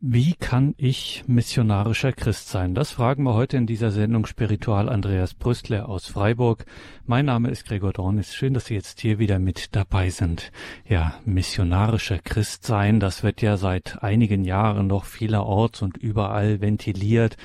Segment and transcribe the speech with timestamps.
[0.00, 2.76] Wie kann ich missionarischer Christ sein?
[2.76, 6.66] Das fragen wir heute in dieser Sendung Spiritual Andreas Brüstler aus Freiburg.
[7.04, 8.32] Mein Name ist Gregor Dornis.
[8.32, 10.52] Schön, dass Sie jetzt hier wieder mit dabei sind.
[10.88, 17.36] Ja, missionarischer Christ sein, das wird ja seit einigen Jahren noch vielerorts und überall ventiliert.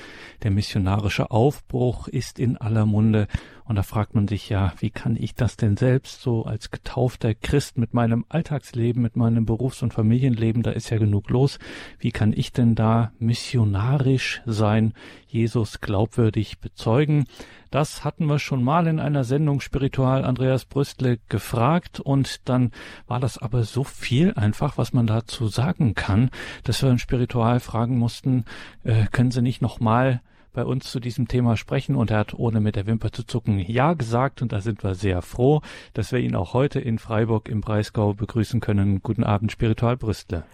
[0.44, 3.26] Der missionarische Aufbruch ist in aller Munde.
[3.66, 7.34] Und da fragt man sich ja, wie kann ich das denn selbst so als getaufter
[7.34, 11.58] Christ mit meinem Alltagsleben, mit meinem Berufs- und Familienleben, da ist ja genug los.
[11.98, 14.92] Wie kann ich denn da missionarisch sein,
[15.26, 17.24] Jesus glaubwürdig bezeugen?
[17.70, 22.70] Das hatten wir schon mal in einer Sendung Spiritual Andreas Brüstle gefragt und dann
[23.06, 26.30] war das aber so viel einfach, was man dazu sagen kann,
[26.64, 28.44] dass wir im Spiritual fragen mussten,
[28.84, 30.20] äh, können Sie nicht nochmal
[30.54, 33.58] bei uns zu diesem Thema sprechen und er hat ohne mit der Wimper zu zucken
[33.58, 35.60] Ja gesagt und da sind wir sehr froh,
[35.92, 39.02] dass wir ihn auch heute in Freiburg im Breisgau begrüßen können.
[39.02, 40.44] Guten Abend, Spiritual Brüstle.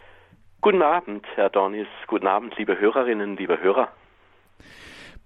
[0.63, 1.87] Guten Abend, Herr Dornis.
[2.07, 3.89] Guten Abend, liebe Hörerinnen, liebe Hörer.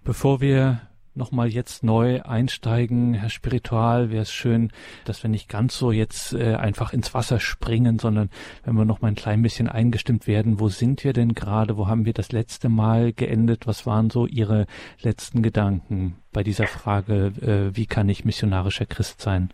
[0.04, 0.82] Bevor wir
[1.14, 4.70] nochmal jetzt neu einsteigen, Herr Spiritual, wäre es schön,
[5.06, 8.30] dass wir nicht ganz so jetzt äh, einfach ins Wasser springen, sondern
[8.64, 11.88] wenn wir noch mal ein klein bisschen eingestimmt werden, wo sind wir denn gerade, wo
[11.88, 14.66] haben wir das letzte Mal geendet, was waren so Ihre
[15.02, 19.50] letzten Gedanken bei dieser Frage, äh, wie kann ich missionarischer Christ sein?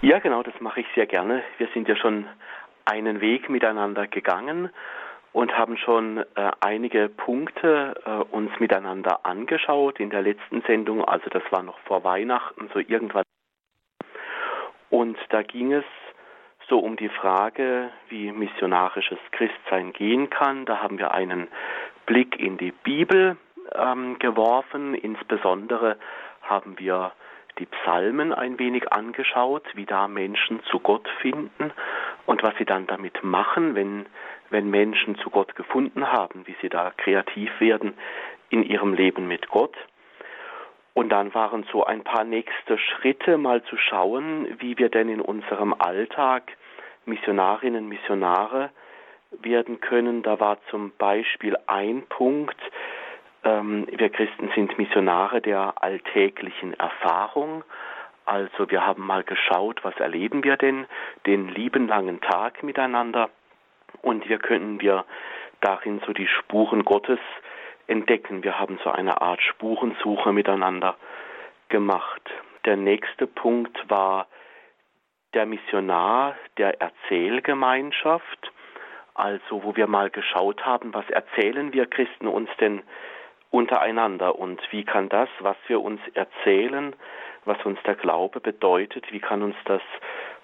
[0.00, 1.42] Ja, genau, das mache ich sehr gerne.
[1.58, 2.26] Wir sind ja schon
[2.84, 4.70] einen Weg miteinander gegangen
[5.32, 11.04] und haben schon äh, einige Punkte äh, uns miteinander angeschaut in der letzten Sendung.
[11.04, 13.24] Also das war noch vor Weihnachten, so irgendwann.
[14.90, 15.84] Und da ging es
[16.68, 20.66] so um die Frage, wie missionarisches Christsein gehen kann.
[20.66, 21.48] Da haben wir einen
[22.06, 23.36] Blick in die Bibel
[23.74, 24.94] ähm, geworfen.
[24.94, 25.96] Insbesondere
[26.42, 27.12] haben wir
[27.58, 31.72] die Psalmen ein wenig angeschaut, wie da Menschen zu Gott finden
[32.26, 34.06] und was sie dann damit machen, wenn
[34.52, 37.94] wenn Menschen zu Gott gefunden haben, wie sie da kreativ werden
[38.50, 39.76] in ihrem Leben mit Gott.
[40.94, 45.20] Und dann waren so ein paar nächste Schritte mal zu schauen, wie wir denn in
[45.22, 46.52] unserem Alltag
[47.06, 48.70] Missionarinnen, Missionare
[49.40, 50.22] werden können.
[50.22, 52.60] Da war zum Beispiel ein Punkt,
[53.44, 57.64] ähm, wir Christen sind Missionare der alltäglichen Erfahrung.
[58.24, 60.86] Also wir haben mal geschaut, was erleben wir denn
[61.26, 63.30] den lieben langen Tag miteinander
[64.00, 65.04] und hier können wir
[65.60, 67.20] darin so die Spuren Gottes
[67.86, 68.42] entdecken.
[68.42, 70.96] Wir haben so eine Art Spurensuche miteinander
[71.68, 72.22] gemacht.
[72.64, 74.26] Der nächste Punkt war
[75.34, 78.52] der Missionar der Erzählgemeinschaft,
[79.14, 82.82] also wo wir mal geschaut haben, was erzählen wir Christen uns denn
[83.50, 86.94] untereinander und wie kann das, was wir uns erzählen,
[87.44, 89.82] was uns der Glaube bedeutet, wie kann uns das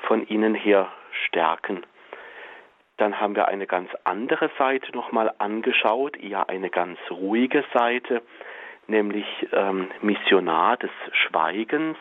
[0.06, 0.88] von innen her
[1.26, 1.84] stärken.
[2.98, 8.22] Dann haben wir eine ganz andere Seite nochmal angeschaut, eher eine ganz ruhige Seite,
[8.88, 11.96] nämlich ähm, Missionar des Schweigens.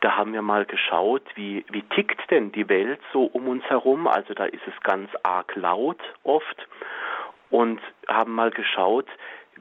[0.00, 4.06] Da haben wir mal geschaut, wie, wie tickt denn die Welt so um uns herum.
[4.06, 6.68] Also da ist es ganz arg laut oft.
[7.50, 9.06] Und haben mal geschaut,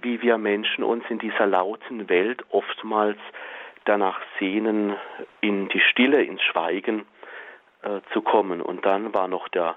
[0.02, 3.18] wie wir Menschen uns in dieser lauten Welt oftmals
[3.86, 4.96] danach sehnen,
[5.42, 7.06] in die Stille, ins Schweigen
[7.82, 8.62] äh, zu kommen.
[8.62, 9.76] Und dann war noch der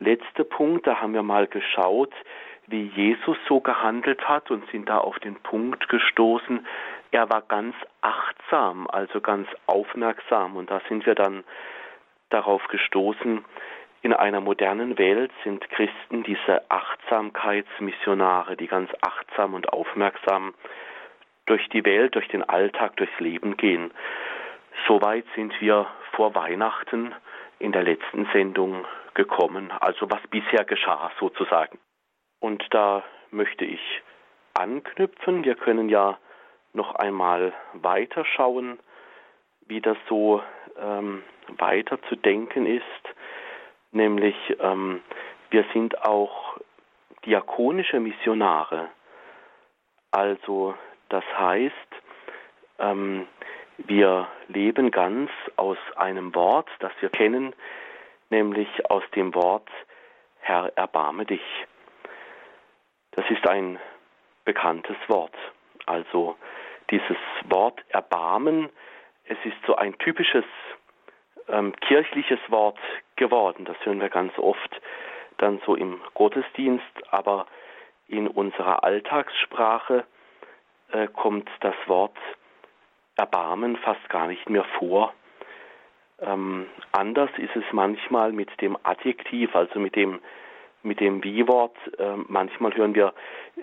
[0.00, 2.12] letzte Punkt, da haben wir mal geschaut,
[2.66, 6.66] wie Jesus so gehandelt hat und sind da auf den Punkt gestoßen,
[7.12, 10.56] er war ganz achtsam, also ganz aufmerksam.
[10.56, 11.44] Und da sind wir dann
[12.30, 13.44] darauf gestoßen,
[14.02, 20.54] in einer modernen Welt sind Christen diese Achtsamkeitsmissionare, die ganz achtsam und aufmerksam
[21.46, 23.90] durch die Welt, durch den Alltag, durchs Leben gehen.
[24.86, 27.12] Soweit sind wir vor Weihnachten
[27.58, 31.78] in der letzten Sendung gekommen, also was bisher geschah sozusagen.
[32.40, 33.80] Und da möchte ich
[34.54, 35.44] anknüpfen.
[35.44, 36.18] Wir können ja
[36.72, 38.78] noch einmal weiterschauen,
[39.66, 40.42] wie das so
[40.78, 41.22] ähm,
[41.58, 42.84] weiter zu denken ist.
[43.92, 45.02] Nämlich, ähm,
[45.50, 46.58] wir sind auch
[47.24, 48.88] diakonische Missionare.
[50.10, 50.74] Also,
[51.08, 51.74] das heißt,
[52.78, 53.26] ähm,
[53.78, 57.54] wir leben ganz aus einem Wort, das wir kennen,
[58.30, 59.68] nämlich aus dem Wort
[60.40, 61.42] Herr, erbarme dich.
[63.12, 63.78] Das ist ein
[64.44, 65.34] bekanntes Wort.
[65.86, 66.36] Also
[66.90, 68.68] dieses Wort Erbarmen,
[69.24, 70.44] es ist so ein typisches
[71.48, 72.78] ähm, kirchliches Wort
[73.16, 73.64] geworden.
[73.64, 74.80] Das hören wir ganz oft
[75.38, 77.46] dann so im Gottesdienst, aber
[78.08, 80.04] in unserer Alltagssprache
[80.92, 82.16] äh, kommt das Wort
[83.16, 85.14] Erbarmen fast gar nicht mehr vor.
[86.20, 90.20] Ähm, anders ist es manchmal mit dem Adjektiv, also mit dem
[90.82, 91.76] mit dem Wie-Wort.
[91.98, 93.12] Äh, manchmal hören wir,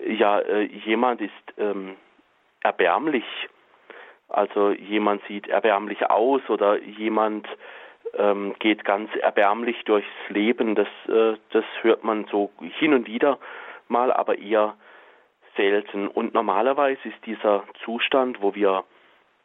[0.06, 1.96] ja, äh, jemand ist ähm,
[2.62, 3.24] erbärmlich,
[4.28, 7.48] also jemand sieht erbärmlich aus oder jemand
[8.14, 10.74] ähm, geht ganz erbärmlich durchs Leben.
[10.74, 13.38] Das, äh, das hört man so hin und wieder
[13.88, 14.76] mal, aber eher
[15.56, 16.08] selten.
[16.08, 18.84] Und normalerweise ist dieser Zustand, wo wir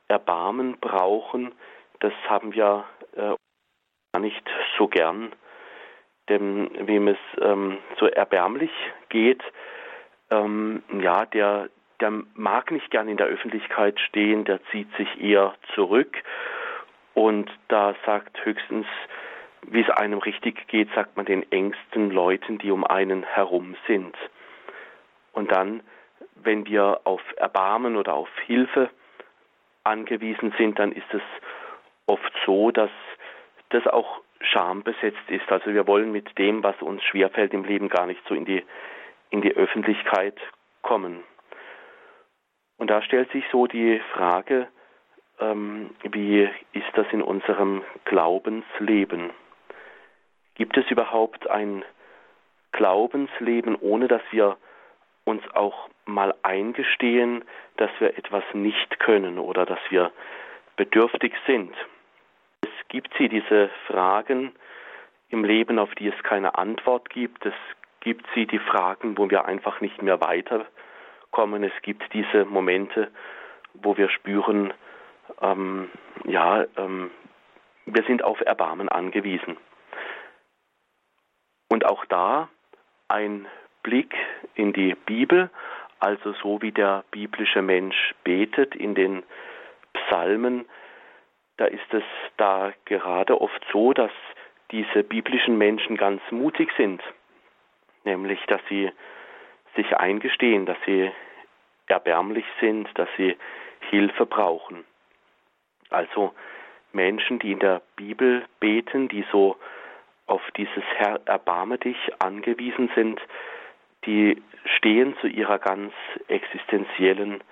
[0.07, 1.53] Erbarmen brauchen,
[1.99, 2.83] das haben wir
[3.15, 3.35] äh,
[4.13, 4.43] gar nicht
[4.77, 5.31] so gern.
[6.29, 8.71] Denn wem es ähm, so erbärmlich
[9.09, 9.43] geht,
[10.29, 11.69] ähm, ja, der,
[11.99, 16.17] der mag nicht gern in der Öffentlichkeit stehen, der zieht sich eher zurück
[17.13, 18.87] und da sagt höchstens,
[19.67, 24.15] wie es einem richtig geht, sagt man den engsten Leuten, die um einen herum sind.
[25.31, 25.81] Und dann,
[26.35, 28.89] wenn wir auf Erbarmen oder auf Hilfe
[29.83, 31.21] angewiesen sind, dann ist es
[32.05, 32.91] oft so, dass
[33.69, 35.49] das auch schambesetzt ist.
[35.51, 38.63] Also wir wollen mit dem, was uns schwerfällt im Leben, gar nicht so in die,
[39.29, 40.37] in die Öffentlichkeit
[40.81, 41.23] kommen.
[42.77, 44.67] Und da stellt sich so die Frage,
[45.39, 49.31] ähm, wie ist das in unserem Glaubensleben?
[50.55, 51.83] Gibt es überhaupt ein
[52.71, 54.57] Glaubensleben, ohne dass wir
[55.25, 57.45] uns auch mal eingestehen,
[57.77, 60.11] dass wir etwas nicht können oder dass wir
[60.75, 61.73] bedürftig sind?
[62.93, 64.51] Gibt sie, diese Fragen
[65.29, 67.43] im Leben, auf die es keine Antwort gibt.
[67.43, 67.55] Es
[68.01, 71.63] gibt sie, die Fragen, wo wir einfach nicht mehr weiterkommen.
[71.63, 73.09] Es gibt diese Momente,
[73.73, 74.75] wo wir spüren,
[75.41, 75.89] ähm,
[76.25, 77.09] ja, ähm,
[77.87, 79.57] wir sind auf Erbarmen angewiesen.
[81.69, 82.47] Und auch da
[83.07, 83.47] ein
[83.81, 84.13] Blick
[84.53, 85.49] in die Bibel,
[85.99, 89.23] also so wie der biblische Mensch betet in den
[89.93, 90.65] Psalmen,
[91.57, 92.03] da ist es
[92.37, 94.11] da gerade oft so, dass
[94.71, 97.01] diese biblischen Menschen ganz mutig sind,
[98.05, 98.91] nämlich dass sie
[99.75, 101.11] sich eingestehen, dass sie
[101.87, 103.35] erbärmlich sind, dass sie
[103.89, 104.83] Hilfe brauchen.
[105.89, 106.33] Also
[106.91, 109.57] Menschen, die in der Bibel beten, die so
[110.25, 113.21] auf dieses Herr, erbarme dich angewiesen sind,
[114.05, 114.41] die
[114.77, 115.93] stehen zu ihrer ganz
[116.27, 117.43] existenziellen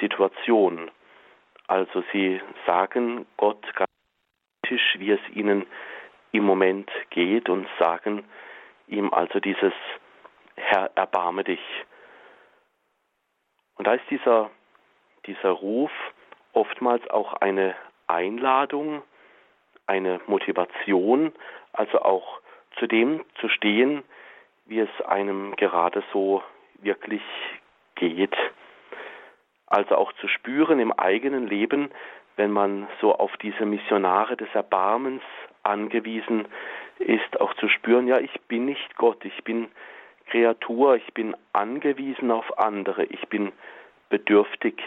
[0.00, 0.90] Situation.
[1.68, 3.90] Also sie sagen Gott ganz
[4.98, 5.66] wie es ihnen
[6.32, 8.24] im Moment geht und sagen
[8.88, 9.72] ihm also dieses
[10.56, 11.60] Herr, erbarme dich.
[13.76, 14.50] Und da ist dieser,
[15.26, 15.90] dieser Ruf
[16.52, 17.74] oftmals auch eine
[18.06, 19.02] Einladung,
[19.86, 21.32] eine Motivation,
[21.72, 22.40] also auch
[22.78, 24.02] zu dem zu stehen,
[24.64, 26.42] wie es einem gerade so
[26.80, 27.22] wirklich
[27.94, 28.36] geht.
[29.76, 31.90] Also auch zu spüren im eigenen Leben,
[32.36, 35.22] wenn man so auf diese Missionare des Erbarmens
[35.62, 36.46] angewiesen
[36.98, 39.68] ist, auch zu spüren, ja, ich bin nicht Gott, ich bin
[40.30, 43.52] Kreatur, ich bin angewiesen auf andere, ich bin
[44.08, 44.82] bedürftig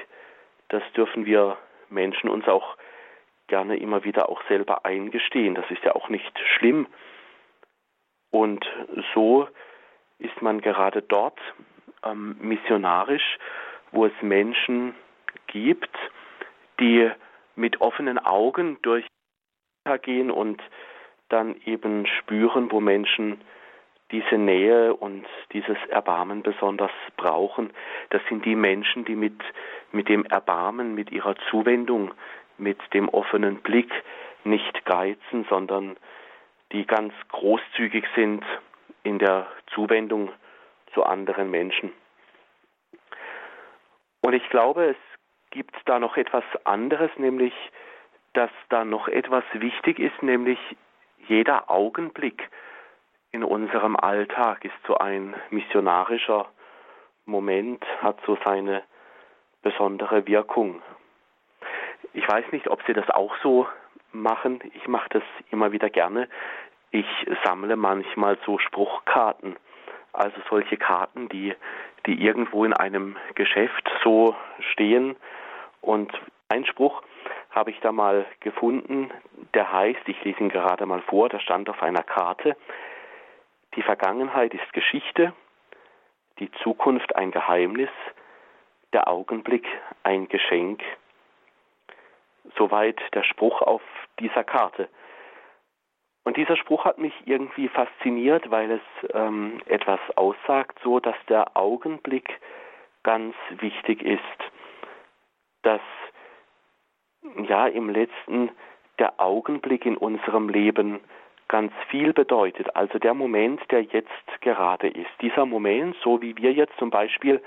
[0.70, 1.58] das dürfen wir
[1.90, 2.78] Menschen uns auch
[3.48, 5.56] gerne immer wieder auch selber eingestehen.
[5.56, 6.88] Das ist ja auch nicht schlimm.
[8.32, 8.66] Und
[9.16, 9.48] so
[10.20, 11.40] ist man gerade dort
[12.04, 13.40] ähm, missionarisch,
[13.92, 14.94] wo es Menschen
[15.48, 15.96] gibt,
[16.80, 17.10] die
[17.56, 19.06] mit offenen Augen durch
[20.04, 20.62] gehen und
[21.30, 23.42] dann eben spüren, wo Menschen
[24.12, 27.72] diese Nähe und dieses Erbarmen besonders brauchen.
[28.10, 29.40] Das sind die Menschen, die mit,
[29.92, 32.12] mit dem Erbarmen, mit ihrer Zuwendung,
[32.58, 33.92] mit dem offenen Blick
[34.44, 35.98] nicht geizen, sondern
[36.72, 38.44] die ganz großzügig sind
[39.04, 40.32] in der Zuwendung
[40.94, 41.92] zu anderen Menschen.
[44.22, 44.98] Und ich glaube, es
[45.52, 47.54] gibt da noch etwas anderes, nämlich,
[48.34, 50.60] dass da noch etwas wichtig ist, nämlich
[51.28, 52.50] jeder Augenblick,
[53.32, 56.48] in unserem Alltag ist so ein missionarischer
[57.26, 58.84] Moment, hat so seine
[59.62, 60.82] besondere Wirkung.
[62.14, 63.68] Ich weiß nicht, ob Sie das auch so
[64.12, 64.60] machen.
[64.74, 66.28] Ich mache das immer wieder gerne.
[66.92, 67.06] Ich
[67.44, 69.58] sammle manchmal so Spruchkarten,
[70.12, 71.54] also solche Karten, die,
[72.06, 74.36] die irgendwo in einem Geschäft so
[74.72, 75.16] stehen.
[75.82, 76.12] Und
[76.50, 77.02] ein Spruch
[77.52, 79.12] habe ich da mal gefunden,
[79.54, 82.56] der heißt, ich lese ihn gerade mal vor, der stand auf einer Karte,
[83.76, 85.34] die Vergangenheit ist Geschichte,
[86.40, 87.90] die Zukunft ein Geheimnis,
[88.94, 89.68] der Augenblick
[90.04, 90.82] ein Geschenk.
[92.58, 93.82] Soweit der Spruch auf
[94.20, 94.90] dieser Karte.
[96.30, 101.58] Und dieser Spruch hat mich irgendwie fasziniert, weil es ähm, etwas aussagt, so dass der
[101.58, 102.40] Augenblick
[103.02, 104.22] ganz wichtig ist,
[105.64, 105.82] dass
[107.48, 108.52] ja im letzten
[109.00, 111.00] der Augenblick in unserem Leben
[111.48, 112.76] ganz viel bedeutet.
[112.76, 115.10] Also der Moment, der jetzt gerade ist.
[115.22, 117.42] Dieser Moment, so wie wir jetzt zum Beispiel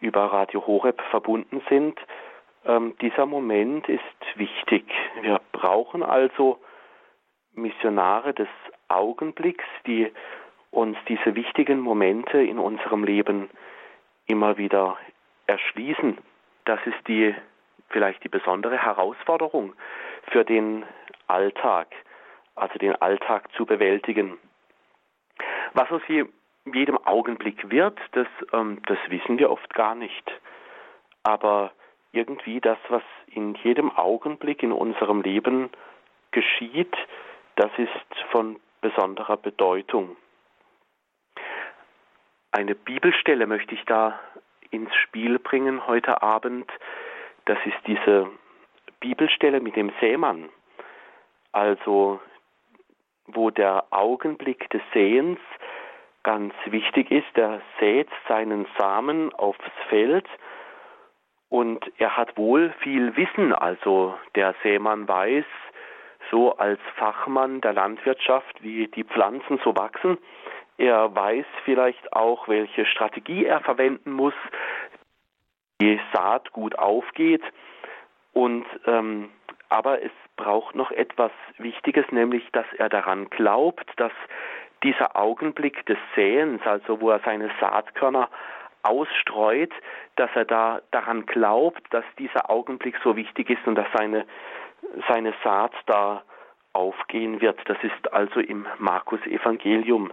[0.00, 2.00] über Radio Horeb verbunden sind,
[2.66, 4.02] ähm, dieser Moment ist
[4.34, 4.86] wichtig.
[5.20, 6.58] Wir brauchen also
[7.54, 8.48] Missionare des
[8.88, 10.12] Augenblicks, die
[10.70, 13.50] uns diese wichtigen Momente in unserem Leben
[14.26, 14.96] immer wieder
[15.46, 16.18] erschließen.
[16.64, 17.34] Das ist die
[17.90, 19.74] vielleicht die besondere Herausforderung
[20.30, 20.84] für den
[21.26, 21.88] Alltag,
[22.54, 24.38] also den Alltag zu bewältigen.
[25.74, 30.30] Was aus jedem Augenblick wird, das, ähm, das wissen wir oft gar nicht.
[31.22, 31.72] Aber
[32.12, 35.70] irgendwie das, was in jedem Augenblick in unserem Leben
[36.30, 36.94] geschieht,
[37.56, 40.16] das ist von besonderer Bedeutung.
[42.50, 44.18] Eine Bibelstelle möchte ich da
[44.70, 46.70] ins Spiel bringen heute Abend.
[47.46, 48.30] Das ist diese
[49.00, 50.48] Bibelstelle mit dem Sämann.
[51.52, 52.20] Also,
[53.26, 55.38] wo der Augenblick des Säens
[56.22, 57.36] ganz wichtig ist.
[57.36, 60.26] Er sät seinen Samen aufs Feld
[61.48, 63.52] und er hat wohl viel Wissen.
[63.52, 65.44] Also, der Sämann weiß,
[66.32, 70.18] so als Fachmann der Landwirtschaft, wie die Pflanzen so wachsen.
[70.78, 74.34] Er weiß vielleicht auch, welche Strategie er verwenden muss,
[75.80, 77.42] die Saat gut aufgeht.
[78.32, 79.28] Und ähm,
[79.68, 84.12] aber es braucht noch etwas Wichtiges, nämlich dass er daran glaubt, dass
[84.82, 88.28] dieser Augenblick des Säens, also wo er seine Saatkörner
[88.82, 89.70] ausstreut,
[90.16, 94.26] dass er da daran glaubt, dass dieser Augenblick so wichtig ist und dass seine
[95.08, 96.22] seine Saat da
[96.72, 97.58] aufgehen wird.
[97.66, 100.12] Das ist also im Markus Evangelium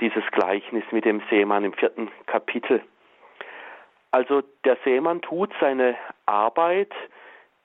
[0.00, 2.82] dieses Gleichnis mit dem Seemann im vierten Kapitel.
[4.10, 5.96] Also der Seemann tut seine
[6.26, 6.92] Arbeit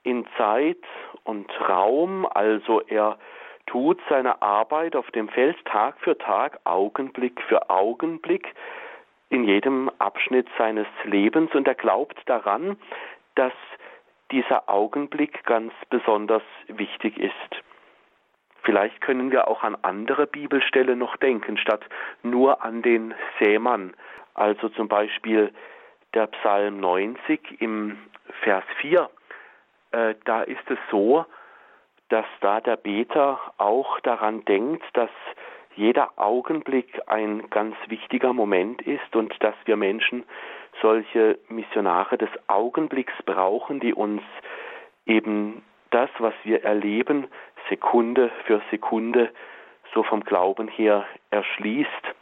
[0.02, 0.82] in Zeit
[1.24, 3.18] und Raum, also er
[3.66, 8.52] tut seine Arbeit auf dem Feld Tag für Tag, Augenblick für Augenblick,
[9.28, 12.76] in jedem Abschnitt seines Lebens und er glaubt daran,
[13.36, 13.52] dass
[14.30, 17.62] dieser Augenblick ganz besonders wichtig ist.
[18.62, 21.82] Vielleicht können wir auch an andere Bibelstellen noch denken, statt
[22.22, 23.94] nur an den Sämann.
[24.34, 25.52] Also zum Beispiel
[26.14, 27.98] der Psalm 90 im
[28.42, 29.10] Vers 4.
[29.92, 31.24] Äh, da ist es so,
[32.08, 35.10] dass da der Beter auch daran denkt, dass
[35.76, 40.24] jeder Augenblick ein ganz wichtiger Moment ist und dass wir Menschen
[40.80, 44.22] solche Missionare des Augenblicks brauchen, die uns
[45.06, 47.26] eben das, was wir erleben,
[47.68, 49.30] Sekunde für Sekunde
[49.92, 52.14] so vom Glauben her erschließt.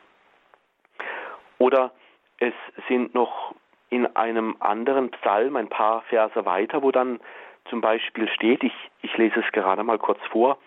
[1.59, 1.93] Oder
[2.39, 2.55] es
[2.89, 3.55] sind noch
[3.91, 7.21] in einem anderen Psalm ein paar Verse weiter, wo dann
[7.69, 10.59] zum Beispiel steht, ich, ich lese es gerade mal kurz vor,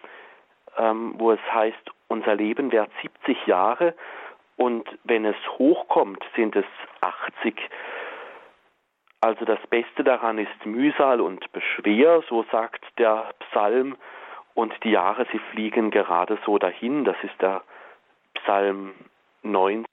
[0.78, 3.96] ähm, wo es heißt, unser Leben währt 70 Jahre
[4.58, 6.66] und wenn es hochkommt, sind es
[7.02, 7.56] 80.
[9.22, 13.96] Also das Beste daran ist Mühsal und Beschwer, so sagt der Psalm,
[14.54, 17.06] und die Jahre, sie fliegen gerade so dahin.
[17.06, 17.62] Das ist der
[18.34, 18.94] Psalm
[19.44, 19.86] 9,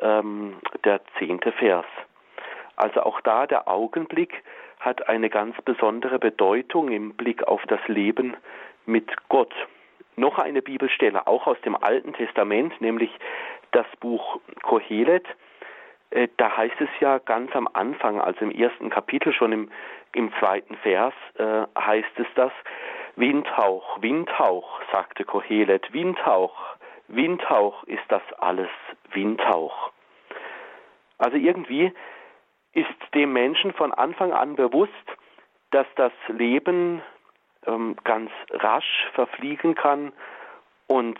[0.00, 1.86] ähm, der zehnte Vers.
[2.76, 4.42] Also auch da der Augenblick
[4.80, 8.36] hat eine ganz besondere Bedeutung im Blick auf das Leben
[8.84, 9.54] mit Gott.
[10.16, 13.10] Noch eine Bibelstelle, auch aus dem Alten Testament, nämlich
[13.70, 15.26] das Buch Kohelet.
[16.10, 19.70] Äh, da heißt es ja ganz am Anfang, also im ersten Kapitel, schon im,
[20.12, 22.52] im zweiten Vers, äh, heißt es das,
[23.16, 26.56] Windhauch, Windhauch, sagte Kohelet, Windhauch,
[27.08, 28.70] Windhauch ist das alles,
[29.12, 29.92] Windhauch.
[31.18, 31.92] Also irgendwie
[32.72, 34.92] ist dem Menschen von Anfang an bewusst,
[35.70, 37.02] dass das Leben
[37.66, 40.12] ähm, ganz rasch verfliegen kann
[40.86, 41.18] und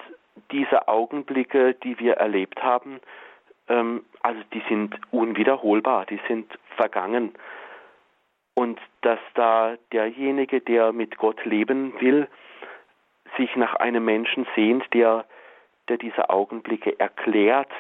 [0.50, 3.00] diese Augenblicke, die wir erlebt haben,
[3.68, 7.34] ähm, also die sind unwiederholbar, die sind vergangen.
[8.54, 12.28] Und dass da derjenige, der mit Gott leben will,
[13.36, 15.24] sich nach einem Menschen sehnt, der,
[15.88, 17.70] der diese Augenblicke erklärt,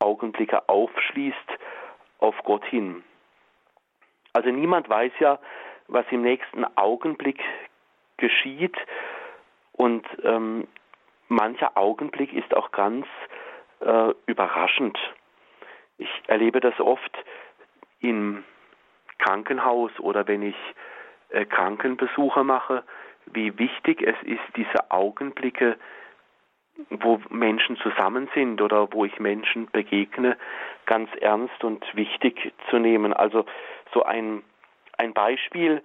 [0.00, 1.58] Augenblicke aufschließt
[2.18, 3.04] auf Gott hin.
[4.32, 5.38] Also niemand weiß ja,
[5.86, 7.40] was im nächsten Augenblick
[8.16, 8.76] geschieht
[9.72, 10.66] und ähm,
[11.28, 13.06] mancher Augenblick ist auch ganz
[13.80, 14.98] äh, überraschend.
[15.98, 17.12] Ich erlebe das oft
[18.00, 18.44] im
[19.18, 20.56] Krankenhaus oder wenn ich
[21.30, 22.84] äh, Krankenbesuche mache,
[23.26, 25.76] wie wichtig es ist, diese Augenblicke,
[26.90, 30.36] wo Menschen zusammen sind oder wo ich Menschen begegne,
[30.86, 33.12] ganz ernst und wichtig zu nehmen.
[33.12, 33.46] Also
[33.92, 34.42] so ein,
[34.98, 35.82] ein Beispiel,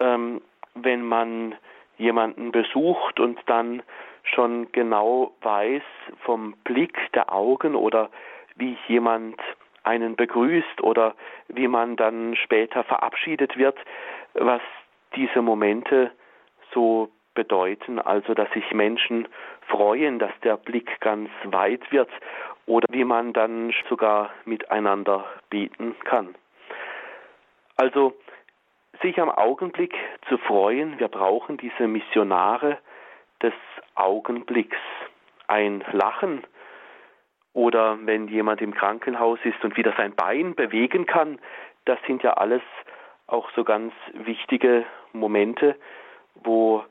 [0.00, 0.40] ähm,
[0.74, 1.54] wenn man
[1.98, 3.82] jemanden besucht und dann
[4.22, 5.82] schon genau weiß
[6.24, 8.10] vom Blick der Augen oder
[8.56, 9.40] wie jemand
[9.84, 11.14] einen begrüßt oder
[11.48, 13.76] wie man dann später verabschiedet wird,
[14.34, 14.62] was
[15.16, 16.12] diese Momente
[16.72, 19.26] so bedeuten, also dass sich Menschen
[19.68, 22.10] freuen, dass der Blick ganz weit wird
[22.66, 26.34] oder wie man dann sogar miteinander beten kann.
[27.76, 28.14] Also
[29.02, 29.94] sich am Augenblick
[30.28, 32.78] zu freuen, wir brauchen diese Missionare
[33.42, 33.52] des
[33.94, 34.78] Augenblicks.
[35.48, 36.44] Ein Lachen
[37.52, 41.38] oder wenn jemand im Krankenhaus ist und wieder sein Bein bewegen kann,
[41.84, 42.62] das sind ja alles
[43.26, 45.76] auch so ganz wichtige Momente,
[46.34, 46.84] wo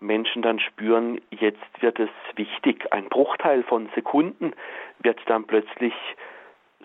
[0.00, 2.92] Menschen dann spüren, jetzt wird es wichtig.
[2.92, 4.52] Ein Bruchteil von Sekunden
[4.98, 5.94] wird dann plötzlich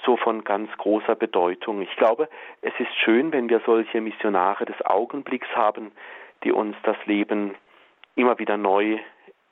[0.05, 1.81] so von ganz großer Bedeutung.
[1.81, 2.29] Ich glaube,
[2.61, 5.91] es ist schön, wenn wir solche Missionare des Augenblicks haben,
[6.43, 7.55] die uns das Leben
[8.15, 8.99] immer wieder neu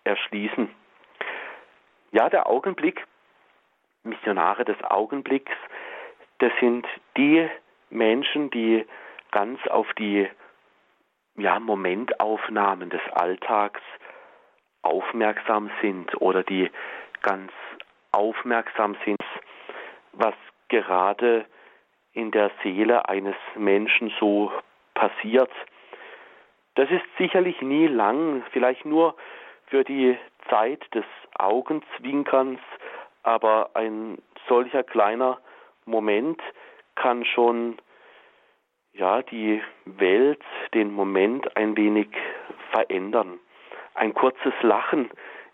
[0.03, 0.69] erschließen.
[2.11, 3.05] Ja, der Augenblick,
[4.03, 5.51] Missionare des Augenblicks,
[6.39, 6.87] das sind
[7.17, 7.49] die
[7.89, 8.85] Menschen, die
[9.31, 10.29] ganz auf die
[11.37, 13.81] ja, Momentaufnahmen des Alltags
[14.81, 16.69] aufmerksam sind oder die
[17.21, 17.51] ganz
[18.11, 19.19] aufmerksam sind,
[20.17, 20.35] was
[20.69, 21.45] gerade
[22.13, 24.51] in der Seele eines Menschen so
[24.93, 25.51] passiert.
[26.75, 29.15] Das ist sicherlich nie lang, vielleicht nur
[29.67, 30.17] für die
[30.49, 31.05] Zeit des
[31.37, 32.59] Augenzwinkerns,
[33.23, 34.17] aber ein
[34.47, 35.39] solcher kleiner
[35.85, 36.41] Moment
[36.95, 37.77] kann schon
[38.93, 40.43] ja die Welt,
[40.73, 42.07] den Moment ein wenig
[42.71, 43.39] verändern.
[43.93, 45.09] Ein kurzes Lachen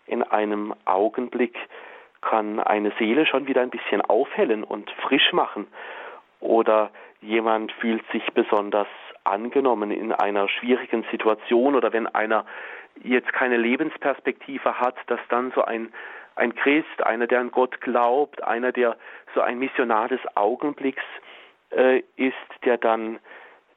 [0.06, 1.56] in einem Augenblick
[2.22, 5.66] kann eine Seele schon wieder ein bisschen aufhellen und frisch machen.
[6.40, 8.88] Oder jemand fühlt sich besonders
[9.24, 12.44] angenommen in einer schwierigen Situation oder wenn einer
[13.02, 15.92] jetzt keine Lebensperspektive hat, dass dann so ein,
[16.34, 18.96] ein Christ, einer, der an Gott glaubt, einer, der
[19.34, 21.02] so ein Missionar des Augenblicks
[21.70, 23.18] äh, ist, der dann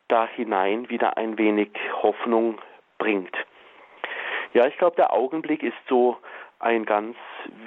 [0.08, 1.70] da hinein wieder ein wenig
[2.02, 2.60] Hoffnung
[2.98, 3.36] bringt.
[4.54, 6.18] Ja, ich glaube, der Augenblick ist so
[6.60, 7.16] ein ganz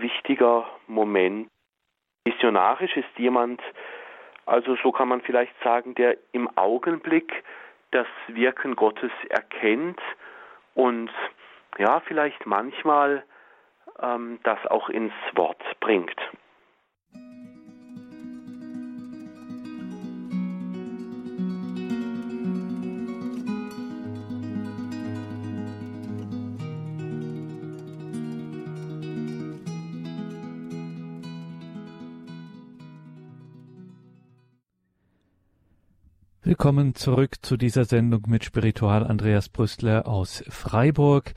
[0.01, 1.49] wichtiger Moment.
[2.25, 3.61] Missionarisch ist jemand,
[4.47, 7.45] also so kann man vielleicht sagen, der im Augenblick
[7.91, 10.01] das Wirken Gottes erkennt
[10.75, 11.11] und
[11.79, 13.25] ja, vielleicht manchmal
[14.01, 16.17] ähm, das auch ins Wort bringt.
[36.61, 41.35] Willkommen zurück zu dieser Sendung mit Spiritual Andreas Brüstler aus Freiburg.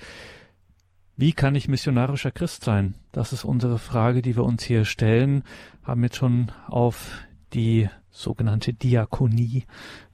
[1.15, 2.95] Wie kann ich missionarischer Christ sein?
[3.11, 5.43] Das ist unsere Frage, die wir uns hier stellen.
[5.83, 7.19] Haben jetzt schon auf
[7.53, 9.65] die sogenannte Diakonie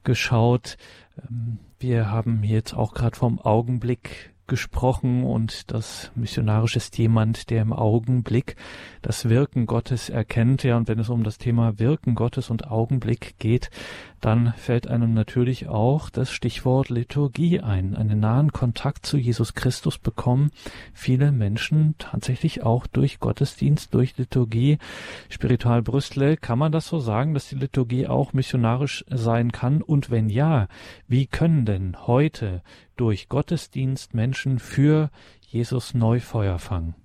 [0.03, 0.75] geschaut.
[1.17, 7.61] Ähm, wir haben jetzt auch gerade vom Augenblick gesprochen und das missionarisch ist jemand, der
[7.61, 8.55] im Augenblick
[9.01, 10.63] das Wirken Gottes erkennt.
[10.63, 13.69] Ja, und wenn es um das Thema Wirken Gottes und Augenblick geht,
[14.21, 17.95] dann fällt einem natürlich auch das Stichwort Liturgie ein.
[17.95, 20.51] Einen nahen Kontakt zu Jesus Christus bekommen
[20.93, 24.79] viele Menschen tatsächlich auch durch Gottesdienst, durch Liturgie.
[25.29, 29.81] Spiritual Brüssel, kann man das so sagen, dass die Liturgie auch missionarisch sein kann?
[29.81, 30.67] Und wenn ja,
[31.07, 32.63] wie können denn heute
[32.97, 35.09] durch Gottesdienst Menschen für
[35.41, 36.95] Jesus neu Feuer fangen?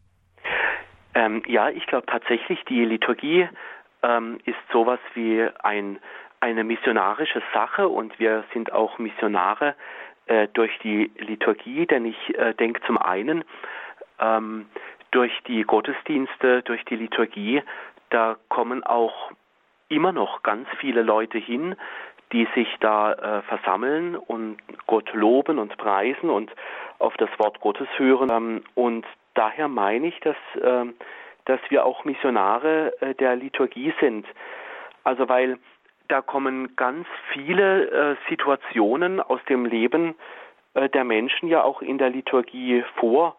[1.14, 3.48] Ähm, ja, ich glaube tatsächlich, die Liturgie
[4.02, 5.98] ähm, ist sowas wie ein,
[6.40, 9.74] eine missionarische Sache und wir sind auch Missionare
[10.26, 13.44] äh, durch die Liturgie, denn ich äh, denke zum einen,
[14.18, 14.66] ähm,
[15.10, 17.62] durch die Gottesdienste, durch die Liturgie,
[18.10, 19.32] da kommen auch
[19.88, 21.76] immer noch ganz viele Leute hin,
[22.32, 26.50] die sich da äh, versammeln und Gott loben und preisen und
[26.98, 28.30] auf das Wort Gottes hören.
[28.30, 30.86] Ähm, und daher meine ich, dass, äh,
[31.44, 34.26] dass wir auch Missionare äh, der Liturgie sind.
[35.04, 35.58] Also weil
[36.08, 40.14] da kommen ganz viele äh, Situationen aus dem Leben
[40.74, 43.36] äh, der Menschen ja auch in der Liturgie vor.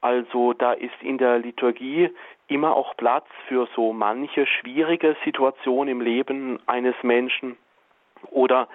[0.00, 2.10] Also da ist in der Liturgie
[2.48, 7.56] immer auch Platz für so manche schwierige Situation im Leben eines Menschen.
[8.30, 8.68] Oder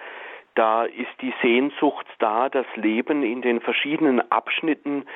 [0.54, 5.06] da ist die Sehnsucht da, das Leben in den verschiedenen Abschnitten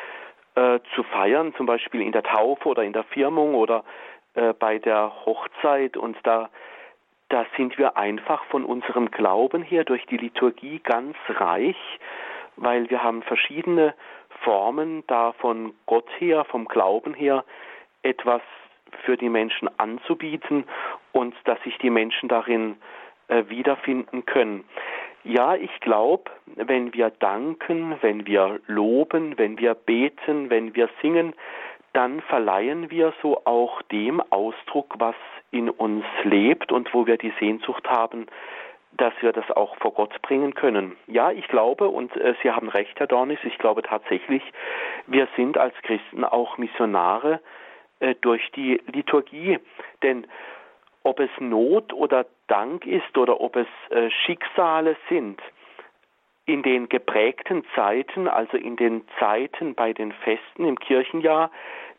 [0.54, 3.84] äh, zu feiern, zum Beispiel in der Taufe oder in der Firmung oder
[4.34, 5.96] äh, bei der Hochzeit.
[5.96, 6.50] Und da,
[7.28, 11.76] da sind wir einfach von unserem Glauben her durch die Liturgie ganz reich
[12.56, 13.94] weil wir haben verschiedene
[14.42, 17.44] Formen, da von Gott her, vom Glauben her,
[18.02, 18.42] etwas
[19.04, 20.64] für die Menschen anzubieten
[21.12, 22.76] und dass sich die Menschen darin äh,
[23.48, 24.64] wiederfinden können.
[25.24, 31.34] Ja, ich glaube, wenn wir danken, wenn wir loben, wenn wir beten, wenn wir singen,
[31.92, 35.14] dann verleihen wir so auch dem Ausdruck, was
[35.50, 38.26] in uns lebt und wo wir die Sehnsucht haben,
[38.96, 40.96] dass wir das auch vor Gott bringen können.
[41.06, 44.42] Ja, ich glaube, und äh, Sie haben recht, Herr Dornis, ich glaube tatsächlich,
[45.06, 47.40] wir sind als Christen auch Missionare
[48.00, 49.58] äh, durch die Liturgie.
[50.02, 50.26] Denn
[51.04, 55.40] ob es Not oder Dank ist oder ob es äh, Schicksale sind,
[56.44, 61.50] in den geprägten Zeiten, also in den Zeiten bei den Festen im Kirchenjahr,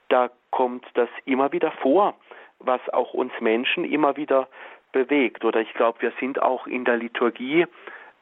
[0.09, 2.15] da kommt das immer wieder vor,
[2.59, 4.47] was auch uns Menschen immer wieder
[4.91, 5.45] bewegt.
[5.45, 7.65] Oder ich glaube, wir sind auch in der Liturgie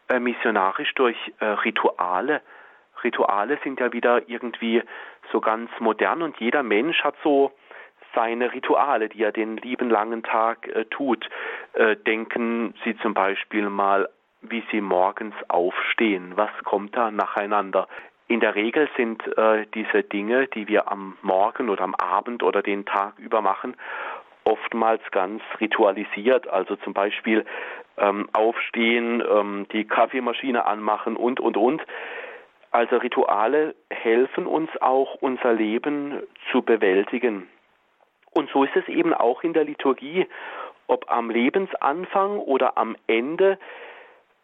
[0.10, 2.41] äh, missionarisch durch äh, Rituale.
[3.04, 4.84] Rituale sind ja wieder irgendwie
[5.32, 7.52] so ganz modern und jeder Mensch hat so
[8.13, 11.28] seine Rituale, die er den lieben langen Tag äh, tut.
[11.74, 14.10] Äh, denken Sie zum Beispiel mal,
[14.41, 16.34] wie Sie morgens aufstehen.
[16.36, 17.88] Was kommt da nacheinander?
[18.28, 22.62] In der Regel sind äh, diese Dinge, die wir am Morgen oder am Abend oder
[22.62, 23.76] den Tag über machen,
[24.45, 26.47] oftmals ganz ritualisiert.
[26.47, 27.45] Also zum Beispiel
[27.97, 31.82] ähm, aufstehen, ähm, die Kaffeemaschine anmachen und, und, und.
[32.71, 37.47] Also Rituale helfen uns auch, unser Leben zu bewältigen.
[38.32, 40.28] Und so ist es eben auch in der Liturgie,
[40.88, 43.58] ob am Lebensanfang oder am Ende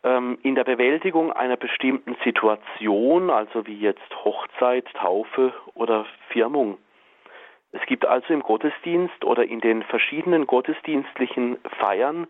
[0.04, 6.78] ähm, in der Bewältigung einer bestimmten Situation, also wie jetzt Hochzeit, Taufe oder Firmung.
[7.72, 12.28] Es gibt also im Gottesdienst oder in den verschiedenen gottesdienstlichen Feiern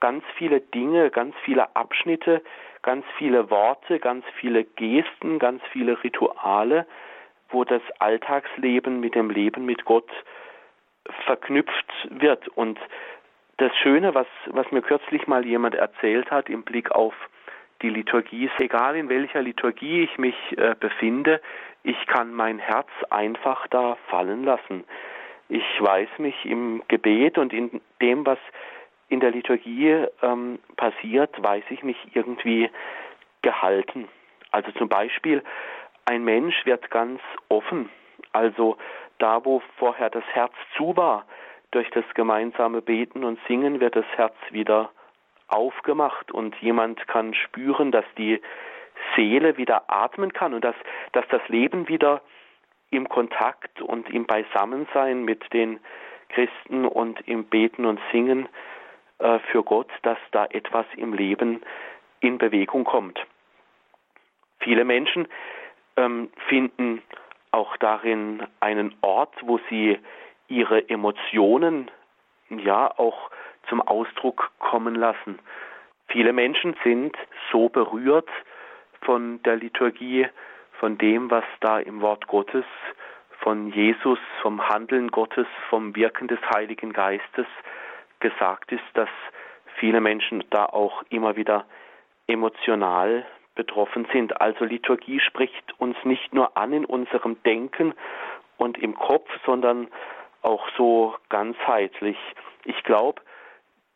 [0.00, 2.42] ganz viele Dinge, ganz viele Abschnitte,
[2.82, 6.86] ganz viele Worte, ganz viele Gesten, ganz viele Rituale,
[7.48, 10.10] wo das Alltagsleben mit dem Leben mit Gott
[11.26, 12.48] verknüpft wird.
[12.48, 12.78] Und
[13.58, 17.14] das Schöne, was, was mir kürzlich mal jemand erzählt hat im Blick auf
[17.82, 21.40] die Liturgie, ist egal in welcher Liturgie ich mich äh, befinde,
[21.82, 24.84] ich kann mein Herz einfach da fallen lassen.
[25.50, 28.38] Ich weiß mich im Gebet und in dem, was
[29.10, 32.70] in der Liturgie ähm, passiert, weiß ich mich irgendwie
[33.42, 34.08] gehalten.
[34.50, 35.42] Also zum Beispiel,
[36.06, 37.90] ein Mensch wird ganz offen.
[38.32, 38.78] Also
[39.24, 41.24] da, wo vorher das Herz zu war,
[41.70, 44.90] durch das gemeinsame Beten und Singen wird das Herz wieder
[45.48, 48.42] aufgemacht und jemand kann spüren, dass die
[49.16, 50.74] Seele wieder atmen kann und dass,
[51.12, 52.20] dass das Leben wieder
[52.90, 55.80] im Kontakt und im Beisammensein mit den
[56.28, 58.46] Christen und im Beten und Singen
[59.20, 61.62] äh, für Gott, dass da etwas im Leben
[62.20, 63.18] in Bewegung kommt.
[64.60, 65.28] Viele Menschen
[65.96, 67.02] ähm, finden
[67.54, 69.98] auch darin einen Ort, wo sie
[70.48, 71.90] ihre Emotionen
[72.50, 73.30] ja auch
[73.68, 75.38] zum Ausdruck kommen lassen.
[76.08, 77.16] Viele Menschen sind
[77.52, 78.28] so berührt
[79.02, 80.26] von der Liturgie,
[80.80, 82.64] von dem, was da im Wort Gottes,
[83.38, 87.46] von Jesus, vom Handeln Gottes, vom Wirken des Heiligen Geistes
[88.18, 89.08] gesagt ist, dass
[89.76, 91.66] viele Menschen da auch immer wieder
[92.26, 94.40] emotional betroffen sind.
[94.40, 97.94] Also Liturgie spricht uns nicht nur an in unserem Denken
[98.56, 99.88] und im Kopf, sondern
[100.42, 102.18] auch so ganzheitlich.
[102.64, 103.22] Ich glaube,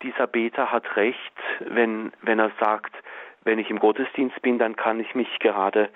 [0.02, 2.94] dieser Beter hat recht, wenn, wenn er sagt,
[3.42, 5.90] wenn ich im Gottesdienst bin, dann kann ich mich gerade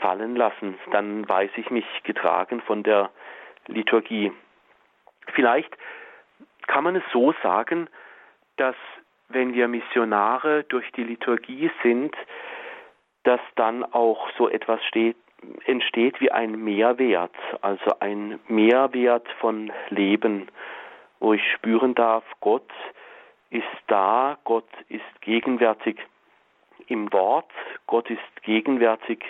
[0.00, 3.10] fallen lassen, dann weiß ich mich getragen von der
[3.66, 4.32] Liturgie.
[5.34, 5.76] Vielleicht
[6.66, 7.88] kann man es so sagen,
[8.56, 8.76] dass
[9.28, 12.14] wenn wir Missionare durch die Liturgie sind,
[13.28, 15.16] dass dann auch so etwas steht,
[15.66, 20.48] entsteht wie ein Mehrwert, also ein Mehrwert von Leben,
[21.20, 22.70] wo ich spüren darf, Gott
[23.50, 25.98] ist da, Gott ist gegenwärtig
[26.86, 27.50] im Wort,
[27.86, 29.22] Gott ist gegenwärtig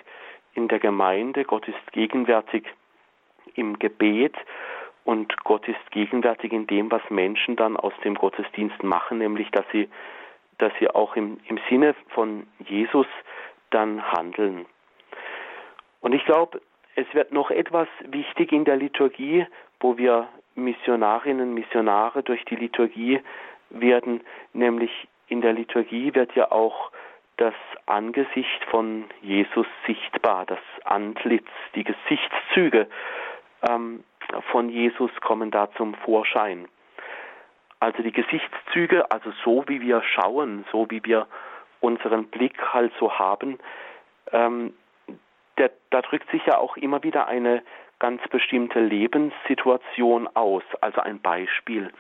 [0.54, 2.66] in der Gemeinde, Gott ist gegenwärtig
[3.56, 4.37] im Gebet
[5.04, 9.64] und Gott ist gegenwärtig in dem, was Menschen dann aus dem Gottesdienst machen, nämlich dass
[9.72, 9.88] sie,
[10.58, 13.08] dass sie auch im, im Sinne von Jesus
[13.70, 14.66] dann handeln.
[16.00, 16.61] Und ich glaube,
[16.94, 19.46] es wird noch etwas wichtig in der Liturgie,
[19.81, 23.20] wo wir Missionarinnen, Missionare durch die Liturgie
[23.70, 24.90] werden, nämlich
[25.28, 26.90] in der Liturgie wird ja auch
[27.37, 27.54] das
[27.87, 32.88] Angesicht von Jesus sichtbar, das Antlitz, die Gesichtszüge
[33.68, 34.02] ähm,
[34.50, 36.68] von Jesus kommen da zum Vorschein.
[37.81, 41.28] Also die Gesichtszüge, also so wie wir schauen, so wie wir
[41.80, 43.58] unseren Blick halt so haben,
[44.32, 44.74] ähm,
[45.58, 47.62] der, da drückt sich ja auch immer wieder eine
[47.98, 50.62] ganz bestimmte Lebenssituation aus.
[50.80, 51.92] Also ein Beispiel.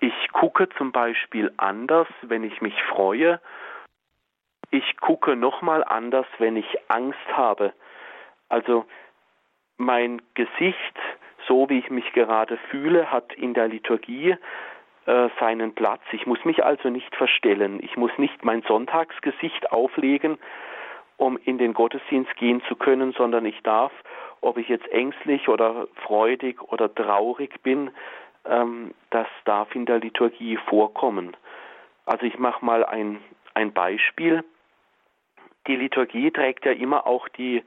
[0.00, 3.40] Ich gucke zum Beispiel anders, wenn ich mich freue.
[4.70, 7.72] Ich gucke nochmal anders, wenn ich Angst habe.
[8.48, 8.86] Also
[9.76, 10.98] mein Gesicht,
[11.46, 14.36] so wie ich mich gerade fühle, hat in der Liturgie
[15.06, 16.02] äh, seinen Platz.
[16.12, 17.78] Ich muss mich also nicht verstellen.
[17.82, 20.38] Ich muss nicht mein Sonntagsgesicht auflegen,
[21.16, 23.92] um in den Gottesdienst gehen zu können, sondern ich darf,
[24.40, 27.90] ob ich jetzt ängstlich oder freudig oder traurig bin,
[28.44, 31.36] ähm, das darf in der Liturgie vorkommen.
[32.04, 33.20] Also ich mache mal ein,
[33.54, 34.44] ein Beispiel.
[35.66, 37.64] Die Liturgie trägt ja immer auch die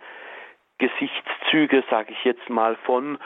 [0.78, 3.18] Gesichtszüge, sage ich jetzt mal, von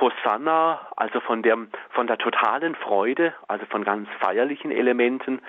[0.00, 1.58] Hosanna, also von der,
[1.90, 5.40] von der totalen Freude, also von ganz feierlichen Elementen,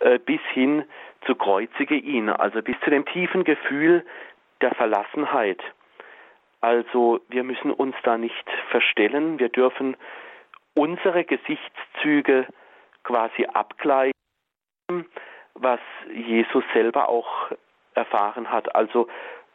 [0.00, 0.84] äh, bis hin
[1.26, 4.04] zu kreuzige ihn, also bis zu dem tiefen Gefühl
[4.60, 5.60] der Verlassenheit.
[6.60, 9.96] Also wir müssen uns da nicht verstellen, wir dürfen
[10.74, 12.46] unsere Gesichtszüge
[13.02, 14.12] quasi abgleichen,
[15.54, 15.80] was
[16.14, 17.50] Jesus selber auch
[17.94, 18.74] erfahren hat.
[18.74, 19.08] Also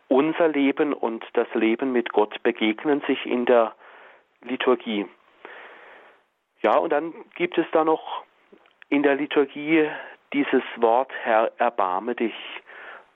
[0.10, 3.74] unser Leben und das Leben mit Gott begegnen sich in der
[4.48, 5.06] Liturgie.
[6.62, 8.24] Ja, und dann gibt es da noch
[8.90, 9.88] in der Liturgie
[10.34, 12.34] dieses Wort, Herr, erbarme dich.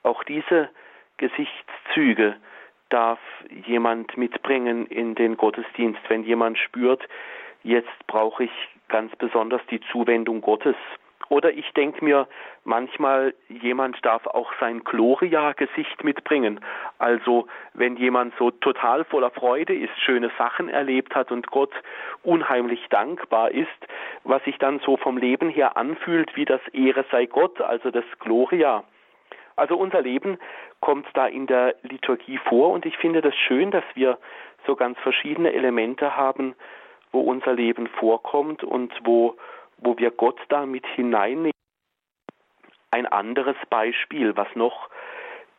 [0.02, 0.70] Auch diese
[1.16, 2.36] Gesichtszüge
[2.88, 3.18] darf
[3.66, 7.02] jemand mitbringen in den Gottesdienst, wenn jemand spürt,
[7.62, 8.50] jetzt brauche ich
[8.88, 10.76] ganz besonders die Zuwendung Gottes.
[11.32, 12.28] Oder ich denke mir
[12.62, 16.60] manchmal, jemand darf auch sein Gloria-Gesicht mitbringen.
[16.98, 21.72] Also wenn jemand so total voller Freude ist, schöne Sachen erlebt hat und Gott
[22.22, 23.70] unheimlich dankbar ist,
[24.24, 28.04] was sich dann so vom Leben her anfühlt wie das Ehre sei Gott, also das
[28.18, 28.84] Gloria.
[29.56, 30.36] Also unser Leben
[30.80, 34.18] kommt da in der Liturgie vor und ich finde das schön, dass wir
[34.66, 36.54] so ganz verschiedene Elemente haben,
[37.10, 39.34] wo unser Leben vorkommt und wo
[39.82, 41.52] wo wir Gott da mit hineinnehmen.
[42.90, 44.88] Ein anderes Beispiel, was noch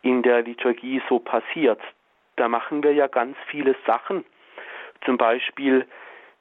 [0.02, 1.80] in der Liturgie so passiert.
[2.36, 4.26] Da machen wir ja ganz viele Sachen.
[5.06, 5.86] Zum Beispiel,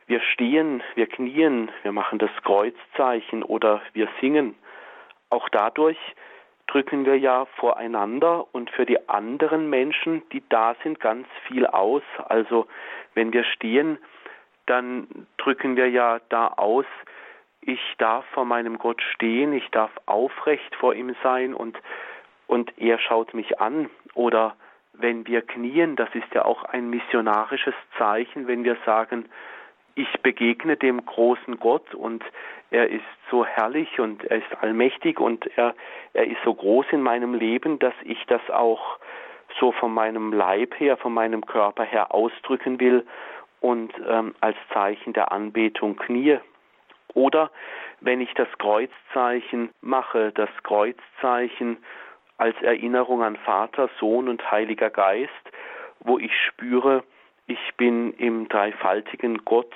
[0.06, 4.54] wir stehen, wir knien, wir machen das Kreuzzeichen oder wir singen.
[5.30, 5.98] Auch dadurch
[6.66, 12.02] drücken wir ja voreinander und für die anderen Menschen, die da sind, ganz viel aus.
[12.28, 12.66] Also
[13.14, 13.98] wenn wir stehen,
[14.66, 16.86] dann drücken wir ja da aus,
[17.62, 21.78] ich darf vor meinem Gott stehen, ich darf aufrecht vor ihm sein und,
[22.46, 23.88] und er schaut mich an.
[24.14, 24.56] Oder
[24.92, 29.26] wenn wir knien, das ist ja auch ein missionarisches Zeichen, wenn wir sagen,
[29.94, 32.24] ich begegne dem großen Gott und
[32.70, 35.74] er ist so herrlich und er ist allmächtig und er,
[36.14, 38.98] er ist so groß in meinem Leben, dass ich das auch
[39.60, 43.06] so von meinem Leib her, von meinem Körper her ausdrücken will
[43.60, 46.38] und ähm, als Zeichen der Anbetung knie.
[47.14, 47.50] Oder
[48.00, 51.78] wenn ich das Kreuzzeichen mache, das Kreuzzeichen
[52.38, 55.30] als Erinnerung an Vater, Sohn und Heiliger Geist,
[56.00, 57.04] wo ich spüre,
[57.46, 59.72] ich bin im dreifaltigen Gott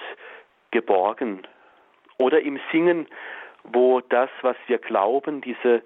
[0.70, 1.46] geborgen.
[2.18, 3.07] Oder im Singen,
[3.64, 5.83] wo das, was wir glauben, diese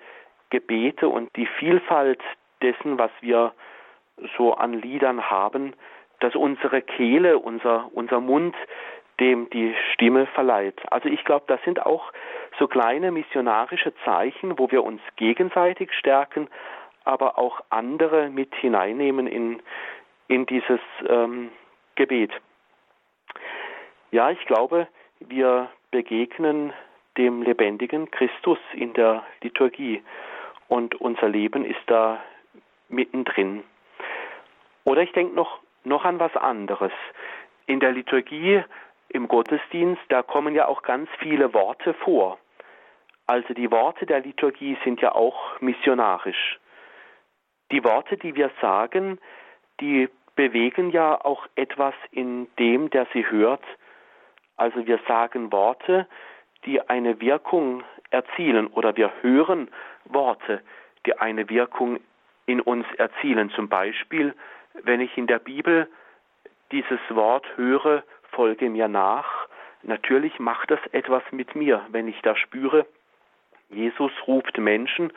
[0.51, 2.21] Gebete und die Vielfalt
[2.63, 3.53] dessen, was wir
[4.37, 5.75] so an Liedern haben,
[6.21, 8.55] dass unsere Kehle, unser, unser Mund
[9.21, 10.81] dem die Stimme verleiht.
[10.91, 12.13] Also ich glaube, das sind auch
[12.59, 16.49] so kleine missionarische Zeichen, wo wir uns gegenseitig stärken,
[17.05, 19.63] aber auch andere mit hineinnehmen in,
[20.29, 21.51] in dieses ähm,
[21.95, 22.33] Gebet.
[24.11, 24.89] Ja, ich glaube,
[25.21, 26.73] wir begegnen
[27.17, 30.03] dem lebendigen Christus in der Liturgie
[30.69, 32.23] und unser Leben ist da
[32.89, 33.63] mittendrin.
[34.85, 36.93] Oder ich denke noch, noch an was anderes.
[37.67, 38.63] In der Liturgie
[39.11, 42.39] im Gottesdienst, da kommen ja auch ganz viele Worte vor.
[43.27, 46.59] Also die Worte der Liturgie sind ja auch missionarisch.
[47.71, 49.19] Die Worte, die wir sagen,
[49.81, 53.63] die bewegen ja auch etwas in dem, der sie hört.
[54.57, 56.07] Also wir sagen Worte,
[56.65, 59.71] die eine Wirkung erzielen oder wir hören
[60.05, 60.63] Worte,
[61.07, 62.01] die eine Wirkung
[62.47, 63.51] in uns erzielen.
[63.51, 64.35] Zum Beispiel,
[64.83, 65.89] wenn ich in der Bibel
[66.73, 69.49] dieses Wort höre, folge mir nach.
[69.83, 72.87] Natürlich macht das etwas mit mir, wenn ich da spüre,
[73.71, 75.13] Jesus ruft Menschen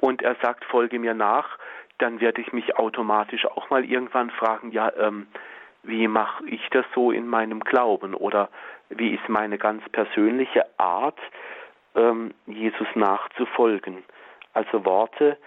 [0.00, 1.58] und er sagt, folge mir nach,
[1.98, 5.26] dann werde ich mich automatisch auch mal irgendwann fragen, ja, ähm,
[5.82, 8.48] wie mache ich das so in meinem Glauben oder
[8.90, 11.18] wie ist meine ganz persönliche Art,
[11.94, 14.04] ähm, Jesus nachzufolgen.
[14.52, 15.38] Also Worte,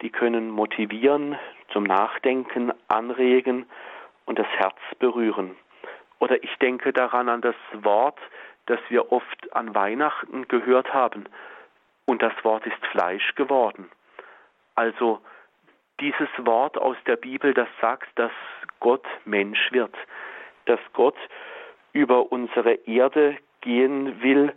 [0.00, 1.36] die können motivieren
[1.72, 3.66] zum Nachdenken anregen
[4.26, 5.56] und das Herz berühren.
[6.22, 8.16] Oder ich denke daran an das Wort,
[8.66, 11.24] das wir oft an Weihnachten gehört haben.
[12.04, 13.90] Und das Wort ist Fleisch geworden.
[14.76, 15.20] Also
[15.98, 18.30] dieses Wort aus der Bibel, das sagt, dass
[18.78, 19.96] Gott Mensch wird,
[20.66, 21.16] dass Gott
[21.92, 24.52] über unsere Erde gehen will,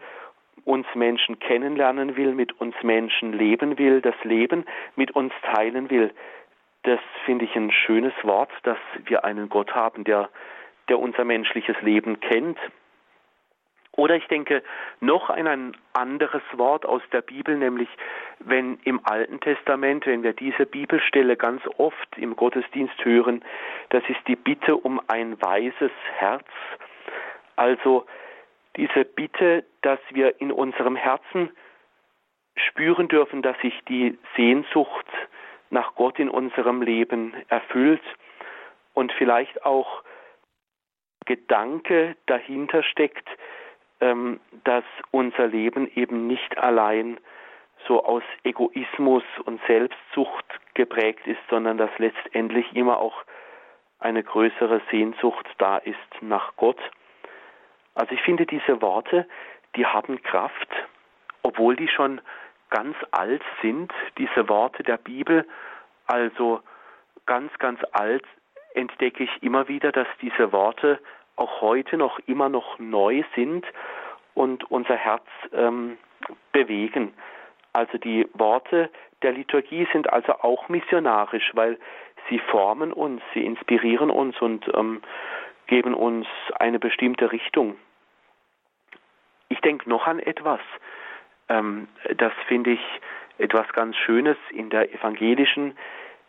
[0.66, 6.14] uns Menschen kennenlernen will, mit uns Menschen leben will, das Leben mit uns teilen will.
[6.84, 10.30] Das finde ich ein schönes Wort, dass wir einen Gott haben, der,
[10.90, 12.58] der unser menschliches Leben kennt,
[13.96, 14.62] oder ich denke
[15.00, 17.88] noch an ein anderes Wort aus der Bibel, nämlich
[18.40, 23.44] wenn im Alten Testament, wenn wir diese Bibelstelle ganz oft im Gottesdienst hören,
[23.90, 26.46] das ist die Bitte um ein weises Herz.
[27.56, 28.06] Also
[28.76, 31.50] diese Bitte, dass wir in unserem Herzen
[32.58, 35.08] spüren dürfen, dass sich die Sehnsucht
[35.70, 38.04] nach Gott in unserem Leben erfüllt
[38.94, 40.04] und vielleicht auch
[41.26, 43.28] Gedanke dahinter steckt,
[44.02, 47.20] ähm, dass unser Leben eben nicht allein
[47.88, 53.24] so aus Egoismus und Selbstsucht geprägt ist, sondern dass letztendlich immer auch
[54.00, 56.80] eine größere Sehnsucht da ist nach Gott.
[57.94, 59.28] Also ich finde diese Worte,
[59.76, 60.70] die haben Kraft,
[61.44, 62.22] obwohl die schon
[62.70, 65.48] ganz alt sind, diese Worte der Bibel,
[66.08, 66.62] also
[67.26, 68.26] ganz, ganz alt,
[68.76, 71.00] entdecke ich immer wieder, dass diese Worte
[71.36, 73.66] auch heute noch immer noch neu sind
[74.34, 75.98] und unser Herz ähm,
[76.52, 77.14] bewegen.
[77.74, 78.90] Also die Worte
[79.22, 81.78] der Liturgie sind also auch missionarisch, weil
[82.30, 85.02] sie formen uns, sie inspirieren uns und ähm,
[85.68, 86.28] geben uns
[86.60, 87.76] eine bestimmte Richtung.
[89.50, 90.60] Ich denke noch an etwas,
[91.50, 92.82] ähm, das finde ich
[93.38, 95.78] etwas ganz Schönes in der evangelischen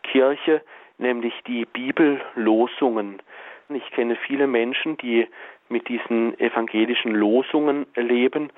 [0.03, 0.63] Kirche,
[0.99, 3.21] nämlich die Bibellosungen.
[3.69, 5.27] Ich kenne viele Menschen, die
[5.69, 8.51] mit diesen evangelischen Losungen leben,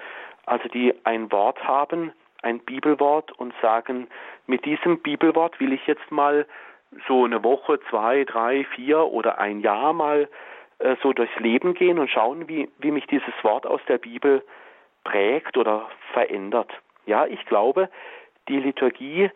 [0.46, 4.08] also die ein Wort haben, ein Bibelwort und sagen,
[4.46, 6.46] mit diesem Bibelwort will ich jetzt mal
[7.06, 10.28] so eine Woche, zwei, drei, vier oder ein Jahr mal
[10.78, 14.42] äh, so durchs Leben gehen und schauen, wie, wie mich dieses Wort aus der Bibel
[15.04, 16.70] prägt oder verändert.
[17.06, 17.88] Ja, ich glaube,
[18.48, 19.30] die Liturgie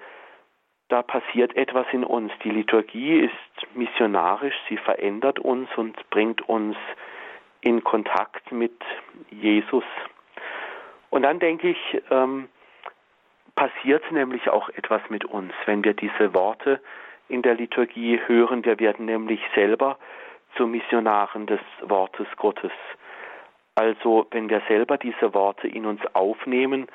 [0.92, 2.30] da passiert etwas in uns.
[2.44, 6.76] Die Liturgie ist missionarisch, sie verändert uns und bringt uns
[7.62, 8.78] in Kontakt mit
[9.30, 9.84] Jesus.
[11.08, 12.48] Und dann denke ich, ähm,
[13.54, 16.78] passiert nämlich auch etwas mit uns, wenn wir diese Worte
[17.28, 18.62] in der Liturgie hören.
[18.62, 19.98] Wir werden nämlich selber
[20.56, 22.72] zu Missionaren des Wortes Gottes.
[23.76, 26.88] Also wenn wir selber diese Worte in uns aufnehmen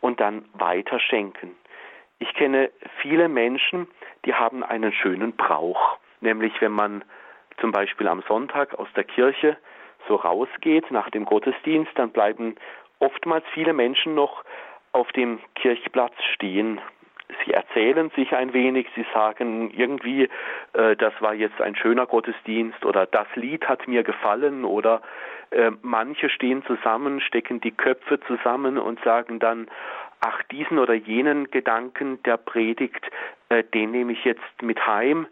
[0.00, 1.56] und dann weiterschenken.
[2.20, 3.88] Ich kenne viele Menschen,
[4.24, 7.02] die haben einen schönen Brauch, nämlich wenn man
[7.60, 9.56] zum Beispiel am Sonntag aus der Kirche
[10.06, 12.56] so rausgeht nach dem Gottesdienst, dann bleiben
[12.98, 14.44] oftmals viele Menschen noch
[14.92, 16.80] auf dem Kirchplatz stehen.
[17.44, 20.28] Sie erzählen sich ein wenig, sie sagen irgendwie,
[20.74, 25.00] äh, das war jetzt ein schöner Gottesdienst oder das Lied hat mir gefallen oder
[25.50, 29.68] äh, manche stehen zusammen, stecken die Köpfe zusammen und sagen dann,
[30.20, 33.10] ach, diesen oder jenen Gedanken der Predigt,
[33.48, 35.26] äh, den nehme ich jetzt mit heim.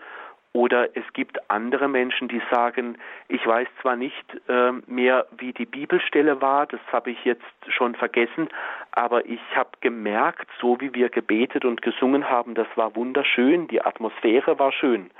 [0.54, 2.96] Oder es gibt andere Menschen, die sagen,
[3.28, 7.94] ich weiß zwar nicht äh, mehr, wie die Bibelstelle war, das habe ich jetzt schon
[7.94, 8.48] vergessen,
[8.92, 13.84] aber ich habe gemerkt, so wie wir gebetet und gesungen haben, das war wunderschön, die
[13.84, 15.10] Atmosphäre war schön.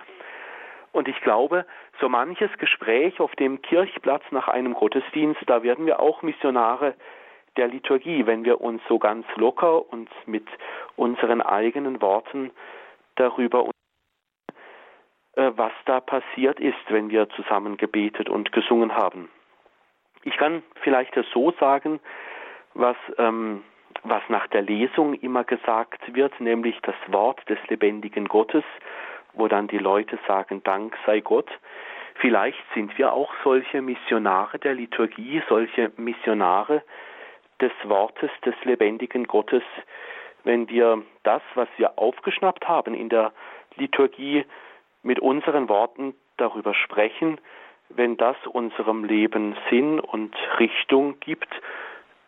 [0.93, 1.67] Und ich glaube,
[2.01, 6.95] so manches Gespräch auf dem Kirchplatz nach einem Gottesdienst, da werden wir auch Missionare
[7.59, 10.47] der Liturgie, wenn wir uns so ganz locker und mit
[10.97, 12.51] unseren eigenen Worten
[13.17, 13.69] darüber
[15.39, 19.29] äh, was da passiert ist, wenn wir zusammen gebetet und gesungen haben.
[20.25, 22.01] Ich kann vielleicht so sagen,
[22.75, 23.63] was, ähm,
[24.03, 28.65] was nach der Lesung immer gesagt wird, nämlich das Wort des lebendigen Gottes,
[29.33, 31.49] wo dann die Leute sagen, Dank sei Gott.
[32.17, 36.83] Vielleicht sind wir auch solche Missionare der Liturgie, solche Missionare,
[37.61, 39.63] des Wortes des lebendigen Gottes,
[40.45, 43.33] wenn wir das, was wir aufgeschnappt haben in der
[43.77, 44.45] Liturgie,
[45.03, 47.41] mit unseren Worten darüber sprechen,
[47.89, 51.49] wenn das unserem Leben Sinn und Richtung gibt,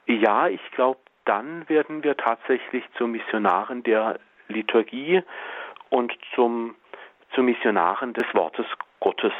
[0.06, 4.18] ja, ich glaube, dann werden wir tatsächlich zu Missionaren der
[4.48, 5.22] Liturgie
[5.90, 6.74] und zum,
[7.34, 8.66] zu Missionaren des Wortes
[9.00, 9.32] Gottes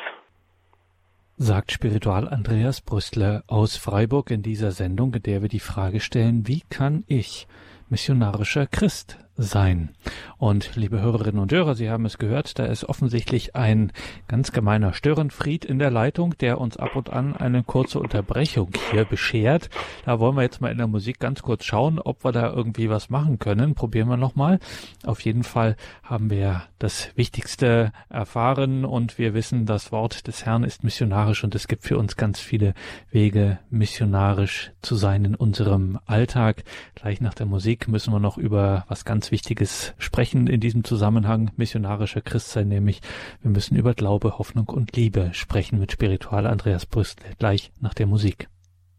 [1.43, 6.47] sagt Spiritual Andreas Brüstler aus Freiburg in dieser Sendung, in der wir die Frage stellen,
[6.47, 7.49] wie kann ich
[7.89, 9.91] missionarischer Christ sein?
[10.39, 13.93] Und liebe Hörerinnen und Hörer, Sie haben es gehört, da ist offensichtlich ein
[14.27, 19.05] ganz gemeiner Störenfried in der Leitung, der uns ab und an eine kurze Unterbrechung hier
[19.05, 19.69] beschert.
[20.05, 22.89] Da wollen wir jetzt mal in der Musik ganz kurz schauen, ob wir da irgendwie
[22.89, 23.75] was machen können.
[23.75, 24.59] Probieren wir nochmal.
[25.05, 30.65] Auf jeden Fall haben wir das Wichtigste erfahren und wir wissen, das Wort des Herrn
[30.65, 32.75] ist missionarisch und es gibt für uns ganz viele
[33.11, 36.65] Wege, missionarisch zu sein in unserem Alltag.
[36.95, 42.21] Gleich nach der Musik müssen wir noch über was Wichtiges sprechen in diesem Zusammenhang missionarischer
[42.21, 43.01] Christsein, nämlich
[43.43, 48.07] wir müssen über Glaube, Hoffnung und Liebe sprechen mit Spiritual Andreas Brüstle gleich nach der
[48.07, 48.49] Musik.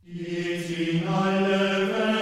[0.06, 2.21] Geht in alle Welt,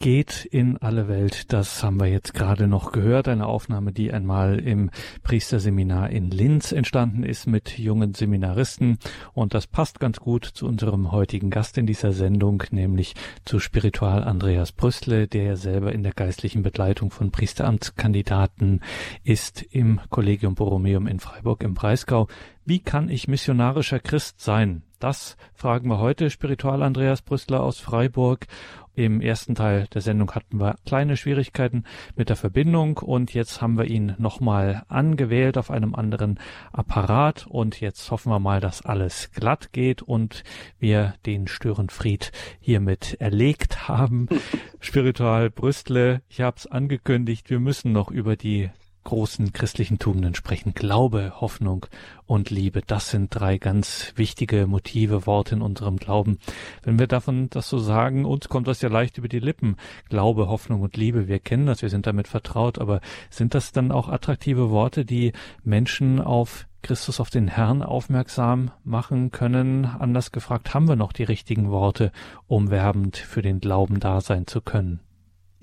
[0.00, 1.52] geht in alle Welt.
[1.52, 3.28] Das haben wir jetzt gerade noch gehört.
[3.28, 4.90] Eine Aufnahme, die einmal im
[5.22, 8.98] Priesterseminar in Linz entstanden ist mit jungen Seminaristen.
[9.34, 14.24] Und das passt ganz gut zu unserem heutigen Gast in dieser Sendung, nämlich zu Spiritual
[14.24, 18.80] Andreas Brüstle, der ja selber in der geistlichen Begleitung von Priesteramtskandidaten
[19.22, 22.26] ist im Collegium Borromeum in Freiburg im Breisgau.
[22.64, 24.82] Wie kann ich missionarischer Christ sein?
[24.98, 28.46] Das fragen wir heute Spiritual Andreas Brüssler aus Freiburg.
[28.94, 31.84] Im ersten Teil der Sendung hatten wir kleine Schwierigkeiten
[32.16, 36.40] mit der Verbindung und jetzt haben wir ihn nochmal angewählt auf einem anderen
[36.72, 40.42] Apparat und jetzt hoffen wir mal, dass alles glatt geht und
[40.78, 44.28] wir den Störenfried hiermit erlegt haben.
[44.80, 48.70] Spiritual Brüstle, ich habe es angekündigt, wir müssen noch über die
[49.04, 50.74] großen christlichen Tugenden sprechen.
[50.74, 51.86] Glaube, Hoffnung
[52.26, 52.82] und Liebe.
[52.86, 56.38] Das sind drei ganz wichtige Motive, Worte in unserem Glauben.
[56.82, 59.76] Wenn wir davon das so sagen, uns kommt das ja leicht über die Lippen.
[60.08, 61.28] Glaube, Hoffnung und Liebe.
[61.28, 62.78] Wir kennen das, wir sind damit vertraut.
[62.78, 65.32] Aber sind das dann auch attraktive Worte, die
[65.64, 69.84] Menschen auf Christus auf den Herrn aufmerksam machen können.
[69.84, 72.12] Anders gefragt, haben wir noch die richtigen Worte,
[72.46, 75.00] um werbend für den Glauben da sein zu können?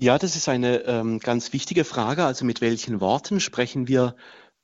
[0.00, 2.24] Ja, das ist eine ähm, ganz wichtige Frage.
[2.24, 4.14] Also mit welchen Worten sprechen wir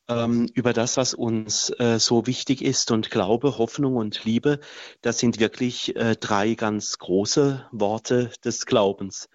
[0.08, 2.92] ähm, über das, was uns äh, so wichtig ist?
[2.92, 4.60] Und Glaube, Hoffnung und Liebe,
[5.02, 9.28] das sind wirklich äh, drei ganz große Worte des Glaubens.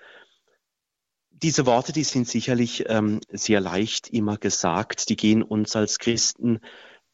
[1.32, 5.10] Diese Worte, die sind sicherlich ähm, sehr leicht immer gesagt.
[5.10, 6.62] Die gehen uns als Christen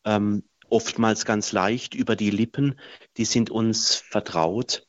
[0.04, 2.80] ähm, oftmals ganz leicht über die Lippen.
[3.18, 4.86] Die sind uns vertraut.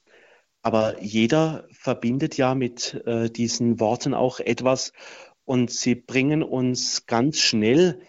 [0.66, 4.92] Aber jeder verbindet ja mit äh, diesen Worten auch etwas
[5.44, 8.02] und sie bringen uns ganz schnell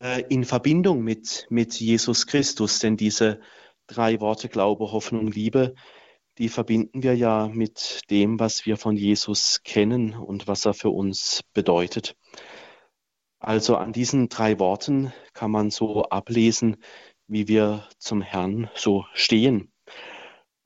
[0.00, 3.40] äh, in Verbindung mit, mit Jesus Christus, denn diese
[3.88, 5.74] drei Worte Glaube, Hoffnung, Liebe,
[6.38, 10.88] die verbinden wir ja mit dem, was wir von Jesus kennen und was er für
[10.88, 12.16] uns bedeutet.
[13.38, 16.78] Also an diesen drei Worten kann man so ablesen,
[17.26, 19.70] wie wir zum Herrn so stehen.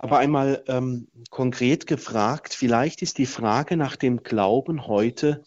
[0.03, 5.45] Aber einmal ähm, konkret gefragt, vielleicht ist die Frage nach dem Glauben heute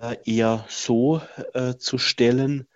[0.00, 1.22] äh, eher so
[1.54, 2.66] äh, zu stellen.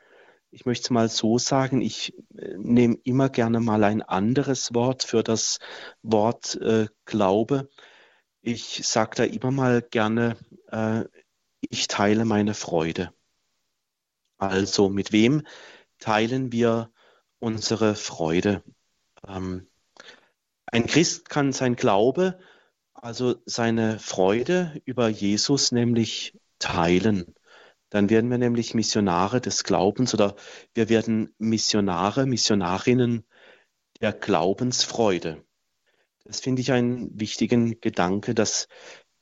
[0.53, 5.03] Ich möchte es mal so sagen, ich äh, nehme immer gerne mal ein anderes Wort
[5.03, 5.59] für das
[6.03, 7.69] Wort äh, Glaube.
[8.41, 10.37] Ich sage da immer mal gerne,
[10.71, 11.07] äh,
[11.61, 13.13] ich teile meine Freude.
[14.39, 15.45] Also mit wem
[15.99, 16.93] teilen wir
[17.41, 18.63] unsere Freude?
[19.27, 19.67] Ähm,
[20.75, 22.37] ein Christ kann sein Glaube,
[22.95, 27.33] also seine Freude über Jesus nämlich teilen.
[27.91, 30.35] Dann werden wir nämlich Missionare des Glaubens oder
[30.75, 33.25] wir werden Missionare, Missionarinnen
[34.01, 35.45] der Glaubensfreude.
[36.25, 38.67] Das finde ich einen wichtigen Gedanke, dass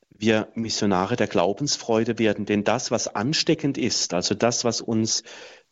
[0.08, 2.46] wir Missionare der Glaubensfreude werden.
[2.46, 5.22] Denn das, was ansteckend ist, also das, was uns,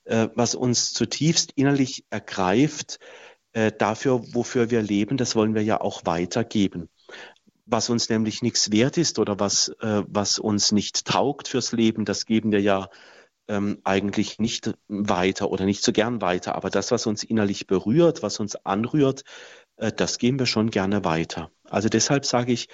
[0.04, 2.98] äh, was uns zutiefst innerlich ergreift,
[3.52, 6.88] äh, dafür, wofür wir leben, das wollen wir ja auch weitergeben.
[7.66, 12.04] Was uns nämlich nichts wert ist oder was, äh, was uns nicht taugt fürs Leben,
[12.04, 12.88] das geben wir ja
[13.48, 16.54] ähm, eigentlich nicht weiter oder nicht so gern weiter.
[16.54, 19.24] Aber das, was uns innerlich berührt, was uns anrührt,
[19.76, 21.50] äh, das geben wir schon gerne weiter.
[21.64, 22.68] Also deshalb sage ich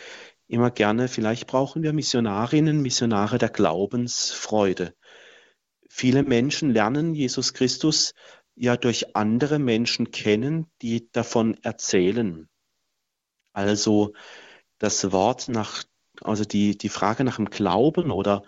[0.48, 4.94] immer gerne, vielleicht brauchen wir Missionarinnen, Missionare der Glaubensfreude.
[5.88, 8.12] Viele Menschen lernen Jesus Christus
[8.56, 12.48] ja durch andere Menschen kennen, die davon erzählen.
[13.52, 14.14] Also
[14.78, 15.84] das Wort nach,
[16.22, 18.42] also die, die Frage nach dem Glauben oder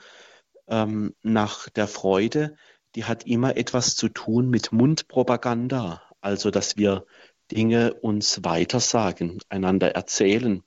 [0.66, 2.56] ähm, nach der Freude,
[2.94, 6.02] die hat immer etwas zu tun mit Mundpropaganda.
[6.20, 7.06] Also dass wir
[7.52, 10.62] Dinge uns weitersagen, einander erzählen,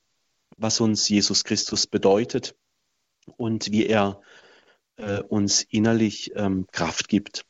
[0.58, 2.56] was uns Jesus Christus bedeutet.
[3.38, 4.22] und wie er
[4.98, 7.46] äh, uns innerlich ähm, Kraft gibt.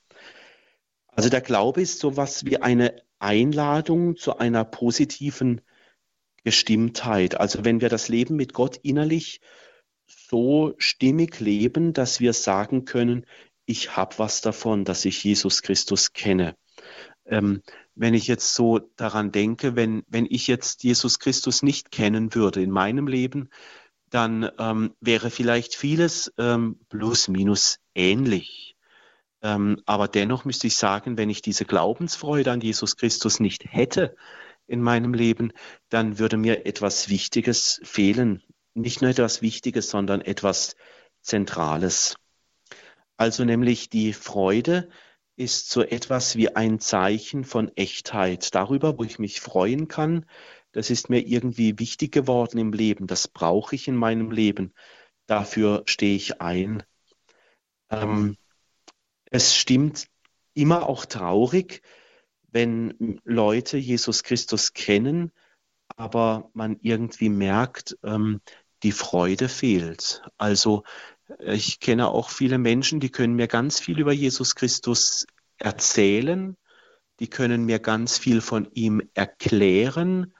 [1.21, 5.61] Also der Glaube ist sowas wie eine Einladung zu einer positiven
[6.43, 7.39] Gestimmtheit.
[7.39, 9.39] Also wenn wir das Leben mit Gott innerlich
[10.07, 13.27] so stimmig leben, dass wir sagen können,
[13.67, 16.55] ich habe was davon, dass ich Jesus Christus kenne.
[17.27, 17.61] Ähm,
[17.93, 22.63] wenn ich jetzt so daran denke, wenn, wenn ich jetzt Jesus Christus nicht kennen würde
[22.63, 23.51] in meinem Leben,
[24.09, 28.70] dann ähm, wäre vielleicht vieles ähm, plus minus ähnlich.
[29.41, 34.15] Ähm, aber dennoch müsste ich sagen, wenn ich diese Glaubensfreude an Jesus Christus nicht hätte
[34.67, 35.51] in meinem Leben,
[35.89, 38.43] dann würde mir etwas Wichtiges fehlen.
[38.73, 40.75] Nicht nur etwas Wichtiges, sondern etwas
[41.21, 42.15] Zentrales.
[43.17, 44.89] Also nämlich die Freude
[45.35, 48.53] ist so etwas wie ein Zeichen von Echtheit.
[48.53, 50.25] Darüber, wo ich mich freuen kann,
[50.71, 53.07] das ist mir irgendwie wichtig geworden im Leben.
[53.07, 54.73] Das brauche ich in meinem Leben.
[55.25, 56.83] Dafür stehe ich ein.
[57.89, 58.37] Ähm,
[59.31, 60.07] es stimmt
[60.53, 61.81] immer auch traurig,
[62.51, 65.31] wenn Leute Jesus Christus kennen,
[65.95, 68.41] aber man irgendwie merkt, ähm,
[68.83, 70.21] die Freude fehlt.
[70.37, 70.83] Also
[71.39, 75.25] ich kenne auch viele Menschen, die können mir ganz viel über Jesus Christus
[75.57, 76.57] erzählen,
[77.19, 80.33] die können mir ganz viel von ihm erklären,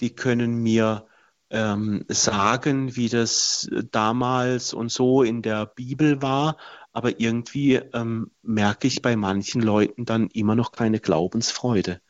[0.00, 1.06] die können mir
[1.50, 6.56] ähm, sagen, wie das damals und so in der Bibel war,
[6.96, 12.00] aber irgendwie ähm, merke ich bei manchen Leuten dann immer noch keine Glaubensfreude.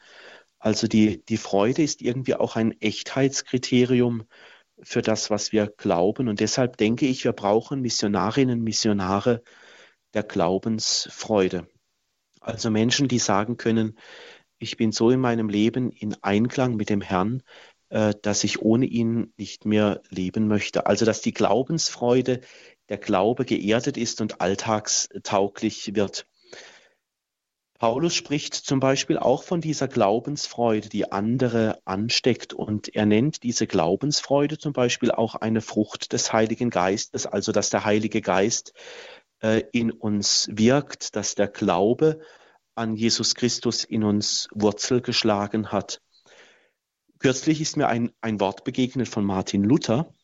[0.61, 4.29] Also die, die Freude ist irgendwie auch ein Echtheitskriterium
[4.81, 6.29] für das, was wir glauben.
[6.29, 9.43] Und deshalb denke ich, wir brauchen Missionarinnen, Missionare
[10.15, 11.67] der Glaubensfreude.
[12.41, 13.99] Also Menschen, die sagen können,
[14.59, 17.43] ich bin so in meinem Leben in Einklang mit dem Herrn,
[17.89, 20.87] äh, dass ich ohne ihn nicht mehr leben möchte.
[20.87, 22.41] Also dass die Glaubensfreude,
[22.89, 26.27] der Glaube geerdet ist und alltagstauglich wird.
[27.79, 32.55] Paulus spricht zum Beispiel auch von dieser Glaubensfreude, die andere ansteckt.
[32.55, 37.69] Und er nennt diese Glaubensfreude zum Beispiel auch eine Frucht des Heiligen Geistes, also dass
[37.69, 38.73] der Heilige Geist
[39.41, 42.21] äh, in uns wirkt, dass der Glaube
[42.75, 46.01] an Jesus Christus in uns Wurzel geschlagen hat.
[47.19, 50.15] Kürzlich ist mir ein, ein Wort begegnet von Martin Luther.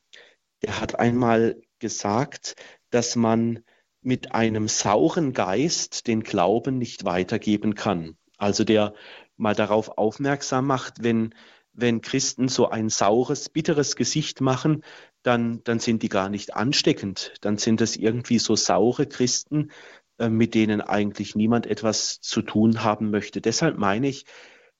[0.63, 2.57] Der hat einmal gesagt,
[2.89, 3.63] dass man
[4.01, 8.17] mit einem sauren Geist den Glauben nicht weitergeben kann.
[8.39, 8.95] Also der
[9.37, 11.35] mal darauf aufmerksam macht, wenn,
[11.75, 14.83] wenn Christen so ein saures, bitteres Gesicht machen,
[15.23, 17.35] dann, dann sind die gar nicht ansteckend.
[17.43, 19.71] Dann sind es irgendwie so saure Christen,
[20.19, 23.41] äh, mit denen eigentlich niemand etwas zu tun haben möchte.
[23.41, 24.25] Deshalb meine ich,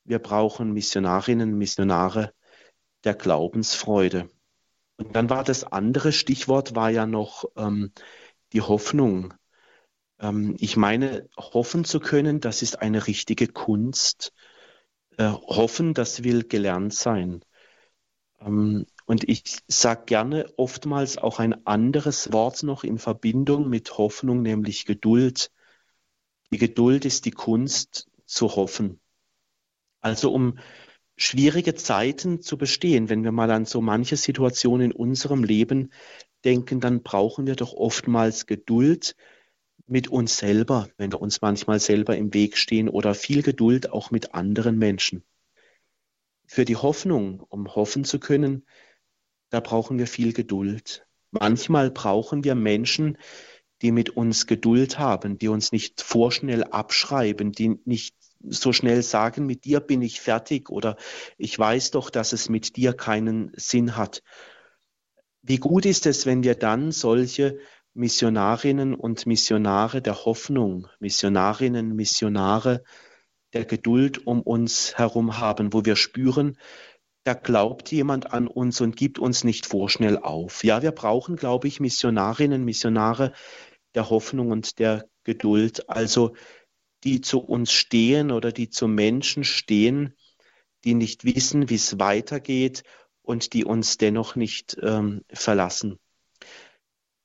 [0.05, 2.33] wir brauchen Missionarinnen, Missionare
[3.05, 4.29] der Glaubensfreude.
[5.03, 7.93] Und dann war das andere Stichwort war ja noch ähm,
[8.53, 9.35] die Hoffnung.
[10.21, 14.33] Ähm, ich meine, hoffen zu können, das ist eine richtige Kunst.
[15.19, 17.45] Äh, hoffen, das will gelernt sein.
[18.41, 24.41] Ähm, und ich sage gerne oftmals auch ein anderes Wort noch in Verbindung mit Hoffnung,
[24.41, 25.51] nämlich Geduld.
[26.53, 29.01] Die Geduld ist die Kunst zu hoffen.
[30.01, 30.59] Also um
[31.17, 35.93] schwierige Zeiten zu bestehen, wenn wir mal an so manche Situationen in unserem Leben
[36.45, 39.15] denken, dann brauchen wir doch oftmals Geduld
[39.87, 44.11] mit uns selber, wenn wir uns manchmal selber im Weg stehen oder viel Geduld auch
[44.11, 45.23] mit anderen Menschen.
[46.47, 48.67] Für die Hoffnung, um hoffen zu können,
[49.51, 51.07] da brauchen wir viel Geduld.
[51.31, 53.19] Manchmal brauchen wir Menschen,
[53.83, 58.15] die mit uns Geduld haben, die uns nicht vorschnell abschreiben, die nicht
[58.49, 60.97] so schnell sagen, mit dir bin ich fertig oder
[61.39, 64.23] ich weiß doch, dass es mit dir keinen Sinn hat,
[65.43, 67.59] wie gut ist es, wenn wir dann solche
[67.95, 72.85] Missionarinnen und Missionare der Hoffnung, Missionarinnen, Missionare
[73.53, 76.57] der Geduld um uns herum haben, wo wir spüren,
[77.25, 80.65] da glaubt jemand an uns und gibt uns nicht vorschnell auf.
[80.65, 83.33] Ja, wir brauchen, glaube ich, Missionarinnen, Missionare
[83.95, 86.35] der Hoffnung und der Geduld, also
[87.05, 90.15] die zu uns stehen oder die zu Menschen stehen,
[90.85, 92.83] die nicht wissen, wie es weitergeht
[93.23, 95.99] und die uns dennoch nicht ähm, verlassen.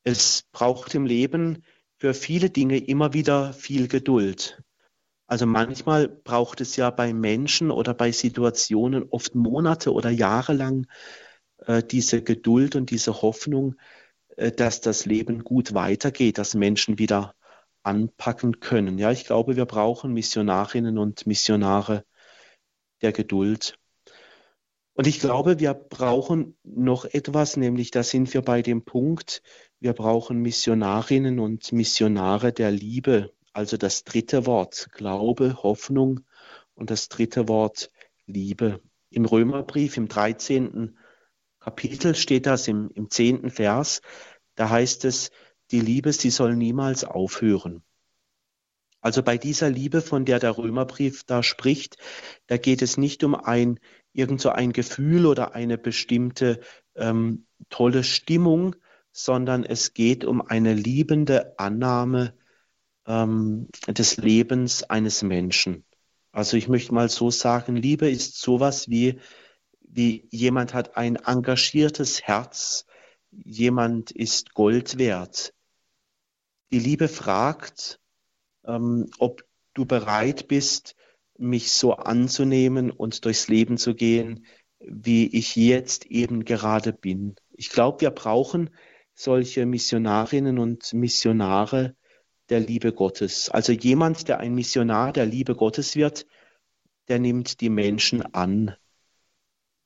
[0.03, 1.63] Es braucht im Leben
[1.97, 4.61] für viele Dinge immer wieder viel Geduld.
[5.25, 10.87] Also manchmal braucht es ja bei Menschen oder bei Situationen oft Monate oder Jahre lang
[11.65, 13.75] äh, diese Geduld und diese Hoffnung,
[14.37, 17.35] äh, dass das Leben gut weitergeht, dass Menschen wieder
[17.83, 18.97] anpacken können.
[18.97, 22.05] Ja, ich glaube, wir brauchen Missionarinnen und Missionare
[23.01, 23.77] der Geduld.
[24.93, 29.43] Und ich glaube, wir brauchen noch etwas, nämlich da sind wir bei dem Punkt,
[29.79, 33.31] wir brauchen Missionarinnen und Missionare der Liebe.
[33.53, 36.21] Also das dritte Wort, Glaube, Hoffnung
[36.73, 37.91] und das dritte Wort,
[38.25, 38.81] Liebe.
[39.09, 40.97] Im Römerbrief im 13.
[41.59, 43.51] Kapitel steht das im, im 10.
[43.51, 44.01] Vers.
[44.55, 45.29] Da heißt es,
[45.71, 47.83] die Liebe, sie soll niemals aufhören.
[49.01, 51.97] Also bei dieser Liebe, von der der Römerbrief da spricht,
[52.47, 53.79] da geht es nicht um ein
[54.11, 56.59] irgend so ein Gefühl oder eine bestimmte
[56.95, 58.75] ähm, tolle Stimmung,
[59.11, 62.33] sondern es geht um eine liebende Annahme
[63.05, 65.85] ähm, des Lebens eines Menschen.
[66.31, 69.19] Also ich möchte mal so sagen, Liebe ist sowas wie,
[69.81, 72.85] wie jemand hat ein engagiertes Herz,
[73.31, 75.53] jemand ist Gold wert.
[76.71, 77.99] Die Liebe fragt,
[78.65, 79.43] ähm, ob
[79.73, 80.95] du bereit bist,
[81.37, 84.45] mich so anzunehmen und durchs Leben zu gehen,
[84.79, 87.35] wie ich jetzt eben gerade bin.
[87.51, 88.69] Ich glaube, wir brauchen
[89.13, 91.95] solche Missionarinnen und Missionare
[92.49, 93.49] der Liebe Gottes.
[93.49, 96.25] Also jemand, der ein Missionar der Liebe Gottes wird,
[97.07, 98.75] der nimmt die Menschen an.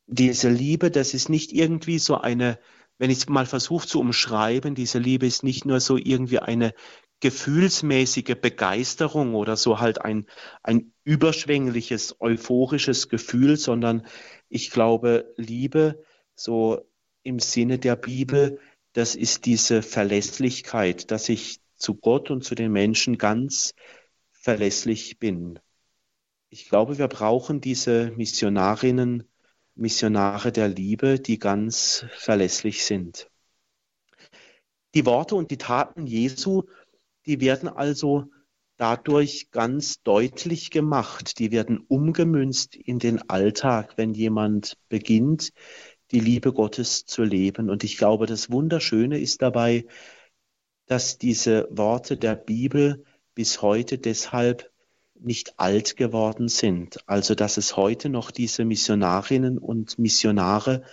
[0.08, 2.60] Diese Liebe, das ist nicht irgendwie so eine,
[3.02, 6.76] wenn ich es mal versuche zu umschreiben, diese Liebe ist nicht nur so irgendwie eine
[7.20, 10.28] gefühlsmäßige Begeisterung oder so halt ein,
[10.62, 14.06] ein überschwängliches, euphorisches Gefühl, sondern
[14.50, 16.04] ich glaube, Liebe,
[16.36, 16.88] so
[17.24, 18.60] im Sinne der Bibel,
[18.94, 23.74] das ist diese Verlässlichkeit, dass ich zu Gott und zu den Menschen ganz
[24.30, 25.58] verlässlich bin.
[26.50, 29.24] Ich glaube, wir brauchen diese Missionarinnen,
[29.82, 33.30] Missionare der Liebe, die ganz verlässlich sind.
[34.94, 36.64] Die Worte und die Taten Jesu
[37.26, 38.26] die werden also
[38.78, 41.38] dadurch ganz deutlich gemacht.
[41.40, 45.52] Die werden umgemünzt in den Alltag, wenn jemand beginnt,
[46.12, 47.70] die Liebe Gottes zu leben.
[47.70, 49.86] Und ich glaube, das Wunderschöne ist dabei,
[50.88, 53.06] dass diese Worte der Bibel
[53.36, 54.71] bis heute deshalb
[55.22, 57.00] nicht alt geworden sind.
[57.08, 60.84] Also dass es heute noch diese Missionarinnen und Missionare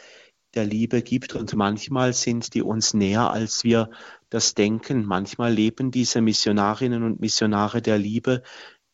[0.54, 3.90] der Liebe gibt und manchmal sind die uns näher, als wir
[4.30, 5.04] das denken.
[5.04, 8.42] Manchmal leben diese Missionarinnen und Missionare der Liebe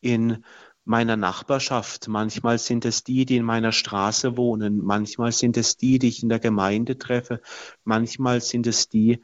[0.01, 0.43] in
[0.83, 2.07] meiner Nachbarschaft.
[2.07, 4.77] Manchmal sind es die, die in meiner Straße wohnen.
[4.83, 7.41] Manchmal sind es die, die ich in der Gemeinde treffe.
[7.83, 9.23] Manchmal sind es die,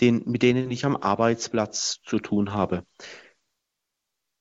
[0.00, 2.84] den, mit denen ich am Arbeitsplatz zu tun habe.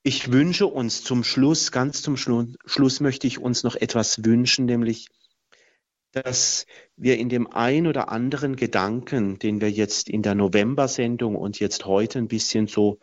[0.05, 4.65] Ich wünsche uns zum Schluss, ganz zum Schluss, Schluss möchte ich uns noch etwas wünschen,
[4.65, 5.07] nämlich
[6.11, 11.59] dass wir in dem ein oder anderen Gedanken, den wir jetzt in der November-Sendung und
[11.59, 12.99] jetzt heute ein bisschen so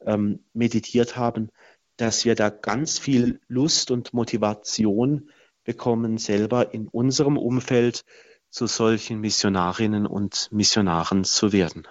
[0.00, 1.50] ähm, meditiert haben,
[1.96, 5.30] dass wir da ganz viel Lust und Motivation
[5.64, 8.04] bekommen, selber in unserem Umfeld
[8.50, 11.86] zu solchen Missionarinnen und Missionaren zu werden.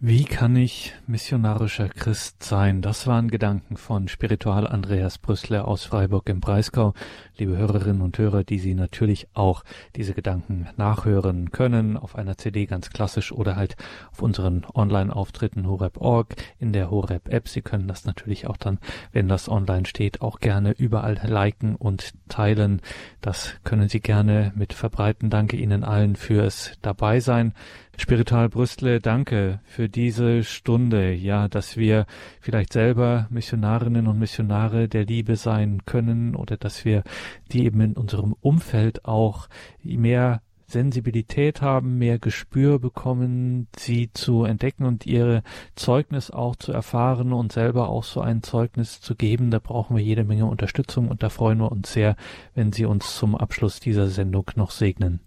[0.00, 2.82] Wie kann ich missionarischer Christ sein?
[2.82, 6.94] Das waren Gedanken von Spiritual Andreas Brüssler aus Freiburg im Breisgau.
[7.36, 9.64] Liebe Hörerinnen und Hörer, die Sie natürlich auch
[9.96, 13.74] diese Gedanken nachhören können, auf einer CD ganz klassisch oder halt
[14.12, 17.48] auf unseren Online-Auftritten horeb.org, in der Horeb-App.
[17.48, 18.78] Sie können das natürlich auch dann,
[19.10, 22.82] wenn das online steht, auch gerne überall liken und teilen.
[23.20, 25.28] Das können Sie gerne mit verbreiten.
[25.28, 27.52] Danke Ihnen allen fürs Dabeisein.
[28.00, 32.06] Spiritual Brüstle, danke für diese Stunde, ja, dass wir
[32.40, 37.02] vielleicht selber Missionarinnen und Missionare der Liebe sein können oder dass wir
[37.50, 39.48] die eben in unserem Umfeld auch
[39.82, 45.42] mehr Sensibilität haben, mehr Gespür bekommen, sie zu entdecken und ihre
[45.74, 49.50] Zeugnis auch zu erfahren und selber auch so ein Zeugnis zu geben.
[49.50, 52.16] Da brauchen wir jede Menge Unterstützung und da freuen wir uns sehr,
[52.54, 55.20] wenn Sie uns zum Abschluss dieser Sendung noch segnen.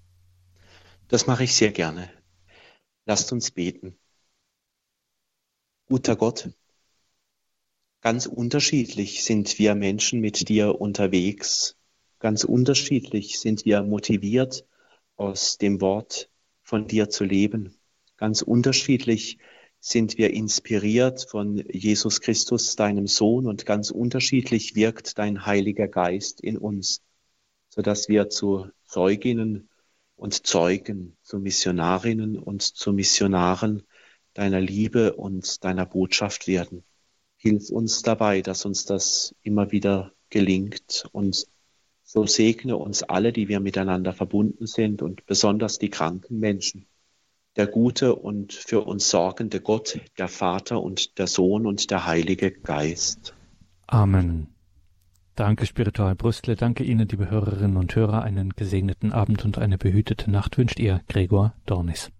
[1.08, 2.08] Das mache ich sehr gerne.
[3.12, 4.00] Lasst uns beten.
[5.90, 6.50] Guter Gott,
[8.00, 11.76] ganz unterschiedlich sind wir Menschen mit dir unterwegs.
[12.20, 14.66] Ganz unterschiedlich sind wir motiviert,
[15.18, 16.30] aus dem Wort
[16.64, 17.76] von dir zu leben.
[18.16, 19.40] Ganz unterschiedlich
[19.82, 26.40] sind wir inspiriert von Jesus Christus, deinem Sohn, und ganz unterschiedlich wirkt dein Heiliger Geist
[26.40, 27.02] in uns,
[27.68, 29.68] sodass wir zu Zeuginnen
[30.22, 33.82] und Zeugen, zu Missionarinnen und zu Missionaren
[34.36, 36.84] deiner Liebe und deiner Botschaft werden.
[37.38, 41.48] Hilf uns dabei, dass uns das immer wieder gelingt und
[42.04, 46.86] so segne uns alle, die wir miteinander verbunden sind und besonders die kranken Menschen.
[47.56, 52.52] Der gute und für uns sorgende Gott, der Vater und der Sohn und der Heilige
[52.52, 53.34] Geist.
[53.88, 54.51] Amen.
[55.36, 56.56] Danke, Spiritual Brüstle.
[56.56, 58.24] Danke Ihnen, liebe Hörerinnen und Hörer.
[58.24, 62.12] Einen gesegneten Abend und eine behütete Nacht wünscht Ihr Gregor Dornis.